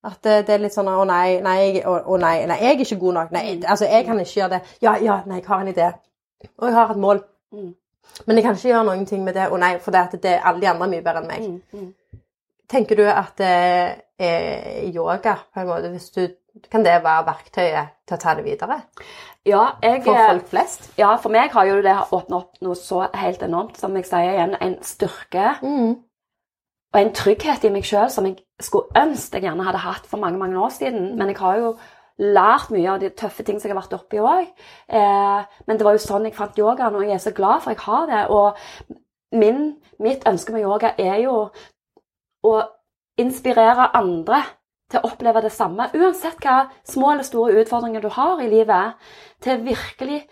[0.04, 2.86] At det, det er litt sånn Å nei, nei, å, å nei, nei, jeg er
[2.86, 3.36] ikke god nok.
[3.36, 4.62] Nei, altså, jeg kan ikke gjøre det.
[4.82, 5.92] Ja, ja, nei, jeg har en idé.
[6.58, 7.22] Og jeg har et mål.
[7.54, 7.72] Mm.
[8.26, 9.48] Men jeg kan ikke gjøre noen ting med det.
[9.52, 11.48] Å nei, for det det, alle de andre er mye bedre enn meg.
[11.48, 12.20] Mm, mm.
[12.72, 13.56] Tenker du at det
[14.22, 16.24] er yoga, på en måte, hvis du
[16.68, 18.82] Kan det være verktøyet til å ta det videre?
[19.48, 20.90] Ja, jeg, For folk flest?
[21.00, 24.34] ja, for meg har jo det åpnet opp noe så helt enormt, som jeg sier
[24.34, 25.94] igjen, en styrke Mm.
[26.92, 30.20] Og en trygghet i meg sjøl som jeg skulle ønske jeg gjerne hadde hatt for
[30.20, 31.14] mange mange år siden.
[31.18, 31.76] Men jeg har jo
[32.20, 34.50] lært mye av de tøffe ting som jeg har vært oppi òg.
[34.92, 37.72] Eh, men det var jo sånn jeg fant yogaen, og jeg er så glad for
[37.72, 38.24] jeg har det.
[38.36, 39.62] Og min,
[40.04, 41.38] mitt ønske med yoga er jo
[42.44, 42.56] å
[43.22, 44.44] inspirere andre
[44.92, 45.88] til å oppleve det samme.
[45.96, 49.00] Uansett hva små eller store utfordringer du har i livet.
[49.42, 50.26] Til virkelig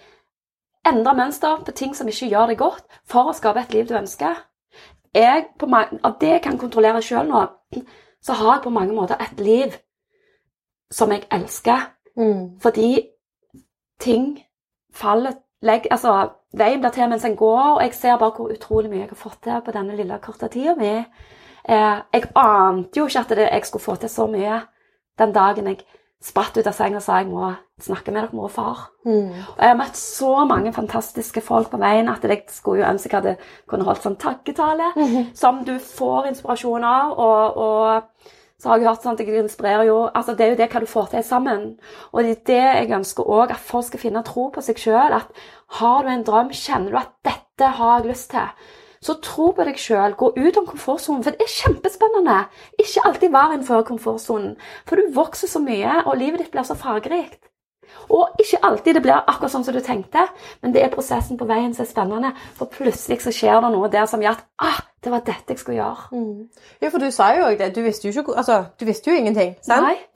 [0.90, 3.96] endre mønster på ting som ikke gjør det godt, for å skape et liv du
[3.96, 4.44] ønsker
[5.16, 7.46] jeg på mange, av det jeg kan kontrollere sjøl nå,
[8.22, 9.78] så har jeg på mange måter et liv
[10.92, 11.90] som jeg elsker.
[12.18, 12.60] Mm.
[12.60, 13.02] Fordi
[14.00, 14.40] ting
[14.94, 18.90] faller legg, altså, Veien blir til mens en går, og jeg ser bare hvor utrolig
[18.90, 20.96] mye jeg har fått til på denne lille korte tida mi.
[21.70, 24.62] Eh, jeg ante jo ikke at det, jeg skulle få til så mye
[25.20, 25.84] den dagen jeg
[26.20, 28.82] spratt ut av senga og sa jeg må snakke med dere, mor og far.
[29.08, 29.30] Mm.
[29.32, 33.14] Og jeg har møtt så mange fantastiske folk på veien at jeg skulle jo ønske
[33.14, 33.36] jeg hadde
[33.72, 34.92] kunne holdt sånn takketale
[35.38, 37.16] som du får inspirasjon av.
[37.16, 40.60] Og, og så har jeg hørt sånn at jeg inspirerer jo altså Det er jo
[40.60, 41.64] det hva du får til sammen.
[42.12, 45.16] Og det er det jeg ønsker òg, at folk skal finne tro på seg sjøl.
[45.16, 45.32] At
[45.80, 48.52] har du en drøm, kjenner du at dette har jeg lyst til.
[49.02, 50.16] Så tro på deg sjøl.
[50.20, 52.40] Gå ut om komfortsonen, for det er kjempespennende.
[52.80, 56.76] Ikke alltid være innenfor komfortsonen, for du vokser så mye, og livet ditt blir så
[56.80, 57.49] fargerikt.
[58.10, 60.26] Og ikke alltid det blir akkurat sånn som du tenkte,
[60.64, 62.34] men det er prosessen på veien som er spennende.
[62.58, 65.60] For plutselig så skjer det noe der som gjør at ah, det var dette jeg
[65.62, 66.08] skulle gjøre.
[66.12, 66.48] Mm.
[66.82, 67.70] Ja, for du sa jo det.
[67.76, 69.54] Du visste jo, ikke, altså, du visste jo ingenting.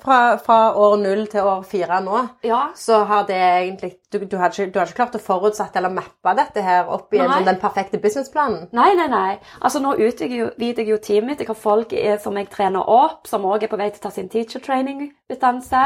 [0.03, 4.35] Fra, fra år null til år fire nå, Ja, så har det egentlig Du, du,
[4.37, 7.31] hadde, ikke, du hadde ikke klart å forutsette eller mappe dette her opp i en,
[7.47, 8.67] den perfekte businessplanen?
[8.75, 9.39] Nei, nei, nei.
[9.61, 11.41] Altså Nå utvider jeg jo teamet mitt.
[11.41, 14.05] Jeg har folk eh, som jeg trener opp, som òg er på vei til å
[14.05, 15.85] ta sin teacher training-utdannelse.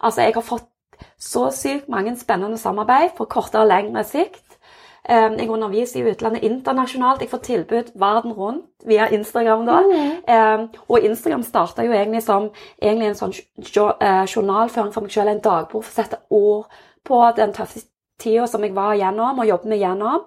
[0.00, 0.69] Altså, jeg har fått
[1.18, 4.44] så sykt mange spennende samarbeid på kortere og lengre sikt.
[5.10, 7.22] Um, jeg underviser i utlandet internasjonalt.
[7.24, 9.66] Jeg får tilbud verden rundt via Instagram.
[9.66, 9.80] da.
[9.80, 10.68] Mm.
[10.88, 12.50] og Instagram starta jo egentlig som
[12.82, 16.68] egentlig en sånn eh, journalføring for meg selv, en dagbok for å sette ord
[17.04, 17.80] på den tøffe
[18.20, 20.24] tida som jeg var igjennom og jobbet meg gjennom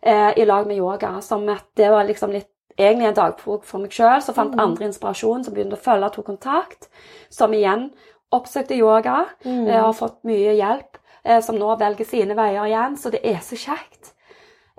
[0.00, 1.16] eh, i lag med yoga.
[1.20, 4.20] Som at det var liksom litt egentlig en dagbok for meg sjøl.
[4.22, 6.88] Så fant andre inspirasjon, som begynte å følge, tok kontakt.
[7.32, 7.90] Som igjen
[8.32, 9.24] oppsøkte yoga.
[9.44, 10.98] Jeg har fått mye hjelp.
[11.24, 12.96] Eh, som nå velger sine veier igjen.
[12.98, 14.12] Så det er så kjekt.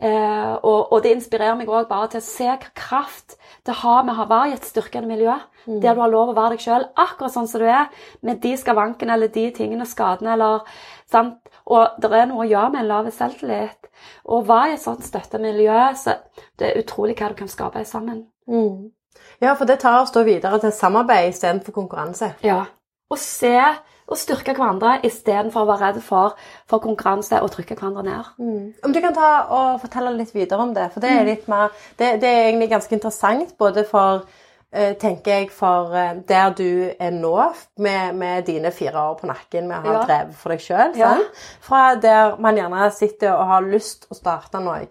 [0.04, 4.04] Eh, og, og det inspirerer meg òg bare til å se hva kraft det har
[4.04, 5.38] med å være i et styrkende miljø.
[5.64, 7.86] Der du har lov å være deg sjøl akkurat sånn som du er,
[8.20, 10.66] med de skavankene eller de tingene, skadene eller
[11.08, 11.40] sant?
[11.72, 13.88] Og det er noe å gjøre med en lav selvtillit.
[14.28, 16.18] Og hva i et sånt støttemiljø, så
[16.60, 18.26] det er utrolig hva du kan skape sammen.
[18.52, 18.92] Mm.
[19.40, 22.34] Ja, for det tar oss da videre til samarbeid istedenfor konkurranse.
[22.44, 22.66] Ja.
[23.14, 23.56] Å se
[24.04, 26.34] og styrke hverandre istedenfor å være redd for,
[26.70, 28.32] for konkurranse og trykke hverandre ned.
[28.42, 28.66] Mm.
[28.84, 31.70] Om du kan ta og fortelle litt videre om det, for det er litt mer
[31.98, 34.26] Det, det er egentlig ganske interessant både for
[34.74, 36.68] eh, tenker jeg for eh, der du
[37.00, 37.34] er nå,
[37.80, 40.06] med, med dine fire år på nakken med å ha Ja.
[40.10, 41.14] drevet for deg sjøl, Ja.
[41.62, 44.84] fra der man gjerne sitter og har lyst å starte noe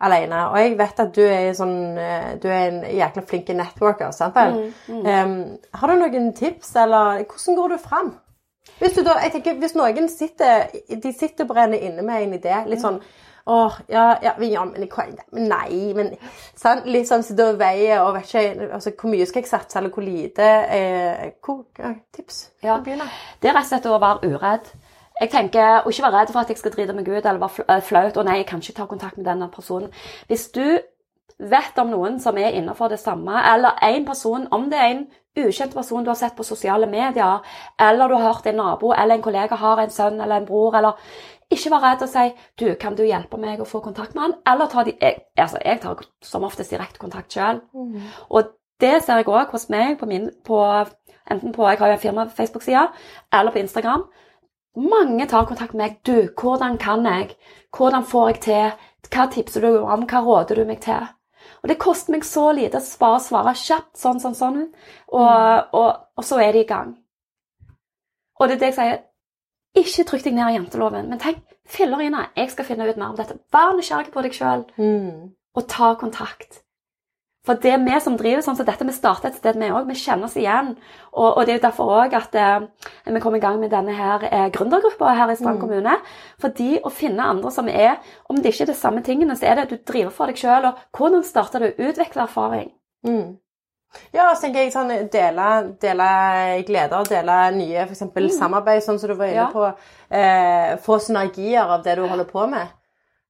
[0.00, 0.44] alene.
[0.52, 4.36] Og jeg vet at du er, sånn, eh, du er en jækla flink networker, sant
[4.38, 4.58] vel?
[4.88, 5.36] Um,
[5.80, 8.12] har du noen tips, eller hvordan går du fram?
[8.78, 12.84] Hvis, du da, tenker, hvis noen sitter, de sitter brenner inne med en idé, litt
[12.84, 13.00] sånn
[13.48, 16.10] Åh, ja, ja, men, ja, men, nei, men
[16.52, 16.84] sant?
[16.84, 19.94] Litt sånn sitter og veier og vet ikke altså, hvor mye skal jeg satse, eller
[19.94, 20.48] hvor lite.
[20.76, 22.42] Eh, hvor, ja, tips?
[22.60, 22.76] Ja.
[22.84, 24.68] Det er rett og slett å være uredd.
[25.20, 27.64] Jeg tenker, Å ikke være redd for at jeg skal drite meg ut eller være
[27.68, 28.16] eh, flaut.
[28.16, 29.90] og nei, jeg kan ikke ta kontakt med denne personen.
[30.26, 30.78] Hvis du
[31.38, 35.06] vet om noen som er innenfor det samme, eller en person, om det er en
[35.38, 37.42] ukjent person du har sett på sosiale medier,
[37.78, 40.74] eller du har hørt en nabo eller en kollega har en sønn eller en bror,
[40.74, 40.98] eller
[41.50, 44.34] ikke vær redd og si du, 'Kan du hjelpe meg å få kontakt med han?'
[44.46, 47.60] Eller ta de, jeg, altså, jeg tar som oftest direkte kontakt sjøl.
[48.30, 48.44] Og
[48.80, 50.86] det ser jeg òg hos meg, på min, på,
[51.30, 52.88] enten på jeg har jo en firma-Facebook-side
[53.32, 54.04] eller på Instagram.
[54.78, 55.96] Mange tar kontakt med meg.
[56.04, 57.36] 'Du, hvordan kan jeg?
[57.76, 58.72] Hvordan får jeg til?
[59.10, 60.06] Hva tipser du om?
[60.06, 61.08] Hva råder du meg til?'
[61.62, 64.58] Og det koster meg så lite å bare svare kjapt sånn, sånn, sånn,
[65.08, 66.96] og, og, og så er de i gang.
[68.38, 68.98] Og det er det jeg sier.
[69.78, 73.18] Ikke trykk deg ned i janteloven, men tenk fillerine, jeg skal finne ut mer om
[73.18, 73.36] dette.
[73.52, 75.34] Vær nysgjerrig på deg sjøl, Mm.
[75.54, 76.62] og ta kontakt.
[77.48, 79.86] For det er vi som driver sånn som dette, vi starter et sted, vi òg.
[79.88, 80.74] Vi kjenner oss igjen.
[81.14, 82.66] Og, og det er derfor òg at eh,
[83.08, 85.96] vi kom i gang med denne her eh, gründergruppa her i Strand kommune.
[86.44, 87.96] Fordi å finne andre som er
[88.28, 90.36] Om det ikke er de samme tingene, så er det at du driver for deg
[90.44, 90.68] sjøl.
[90.68, 91.84] Og hvordan starter du?
[91.88, 92.68] Utvikle erfaring.
[93.08, 93.38] Mm.
[94.12, 95.46] Ja, så tenker jeg sånn dele,
[95.80, 96.08] dele
[96.68, 98.02] gleder, dele nye f.eks.
[98.12, 98.26] Mm.
[98.36, 99.48] samarbeid, sånn som du var inne Ja.
[99.54, 99.70] på.
[100.12, 102.68] Eh, få synergier av det du holder på med.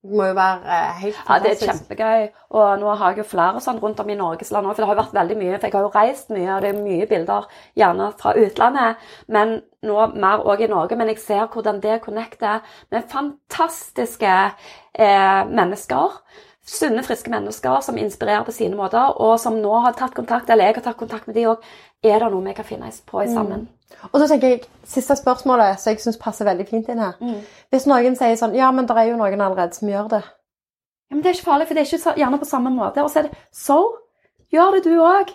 [0.02, 1.28] Det må jo være helt fantastisk.
[1.28, 2.26] Ja, det er kjempegøy.
[2.54, 4.88] Og nå har jeg jo flere sånn rundt om i Norges land òg, for det
[4.88, 5.56] har jo vært veldig mye.
[5.56, 7.48] For jeg har jo reist mye, og det er mye bilder
[7.80, 9.08] gjerne fra utlandet.
[9.26, 9.56] Men
[9.88, 10.98] nå mer òg i Norge.
[11.00, 12.62] Men jeg ser hvordan det connecter
[12.94, 16.20] med fantastiske eh, mennesker.
[16.68, 20.68] Sunne, friske mennesker som inspirerer på sine måter, og som nå har tatt kontakt, eller
[20.68, 21.66] jeg har tatt kontakt med de òg.
[22.06, 23.66] Er det noe vi kan finne på i sammen?
[24.12, 27.16] Og så tenker jeg, Siste spørsmålet som jeg syns passer veldig fint inn her.
[27.20, 27.40] Mm.
[27.72, 30.22] Hvis noen sier sånn Ja, men det er jo noen allerede som gjør det.
[31.08, 33.02] Ja, men Det er ikke farlig, for det er ikke så, gjerne på samme måte.
[33.02, 33.78] Og så er det so,
[34.52, 35.34] gjør det du òg.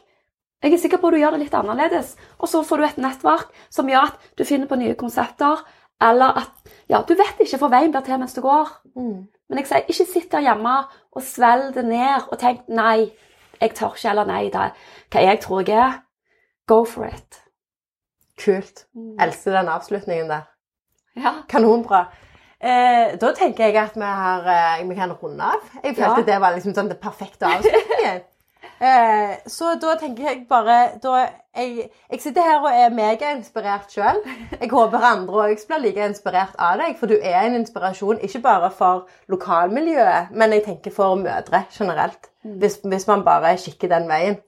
[0.64, 2.16] Jeg er sikker på at du gjør det litt annerledes.
[2.40, 5.66] Og så får du et nettverk som gjør at du finner på nye konsepter.
[6.02, 8.70] Eller at Ja, du vet ikke, for veien blir til mens du går.
[8.96, 9.28] Mm.
[9.50, 10.76] Men jeg sier, ikke sitt der hjemme
[11.12, 13.12] og svelg det ned og tenk nei,
[13.62, 14.74] jeg tør ikke, eller nei, det er
[15.12, 16.00] hva jeg tror jeg er.
[16.68, 17.43] Go for it.
[18.40, 18.86] Kult.
[18.96, 19.16] Mm.
[19.20, 20.50] Elsker den avslutningen der.
[21.16, 21.34] Ja.
[21.50, 22.06] Kanonbra.
[22.64, 25.66] Eh, da tenker jeg at vi, har, eh, vi kan runde av.
[25.84, 26.26] Jeg følte Ja.
[26.26, 28.22] det var liksom sånn det perfekte avslutningen.
[28.88, 34.22] eh, så da tenker jeg bare da, jeg, jeg sitter her og er megainspirert sjøl.
[34.62, 38.42] Jeg håper andre òg blir like inspirert av deg, for du er en inspirasjon ikke
[38.42, 42.32] bare for lokalmiljøet, men jeg tenker for mødre generelt.
[42.44, 44.40] Hvis, hvis man bare kikker den veien.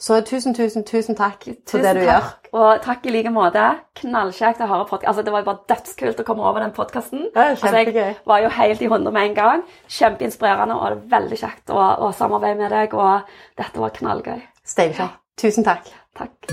[0.00, 2.28] Så tusen, tusen, tusen takk for Tusen det du gjør.
[2.56, 3.66] Og takk i like måte.
[4.00, 5.10] Knallkjekt å høre podkast.
[5.12, 7.26] Altså, det var jo bare dødskult å komme over den podkasten.
[7.36, 9.66] Altså, jeg var jo helt i hundre med en gang.
[9.92, 12.96] Kjempeinspirerende, og veldig kjekt å, å samarbeide med deg.
[12.96, 14.40] Og dette var knallgøy.
[14.64, 15.20] Steinkjekt.
[15.40, 15.92] Tusen takk.
[16.16, 16.52] Takk.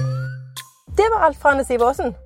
[0.98, 2.18] Det var alt fra Anne Siv Aasen.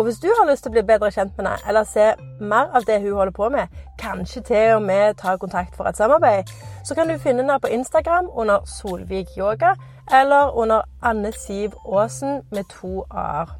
[0.00, 2.06] Og hvis du har lyst til å bli bedre kjent med henne, eller se
[2.40, 3.68] mer av det hun holder på med,
[4.00, 6.48] kanskje til og med ta kontakt for et samarbeid,
[6.88, 9.74] så kan du finne henne på Instagram under Solvik Yoga,
[10.08, 13.52] eller under Anne Siv Aasen med to a-er.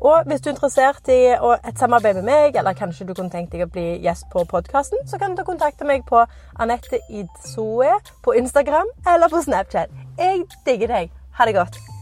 [0.00, 3.52] Og hvis du er interessert i et samarbeid med meg, eller kanskje du kunne tenkt
[3.52, 6.24] deg å bli gjest på podkasten, så kan du kontakte meg på
[6.56, 9.92] Anette Idsoe på Instagram eller på Snapchat.
[10.16, 11.12] Jeg digger deg.
[11.36, 11.95] Ha det godt.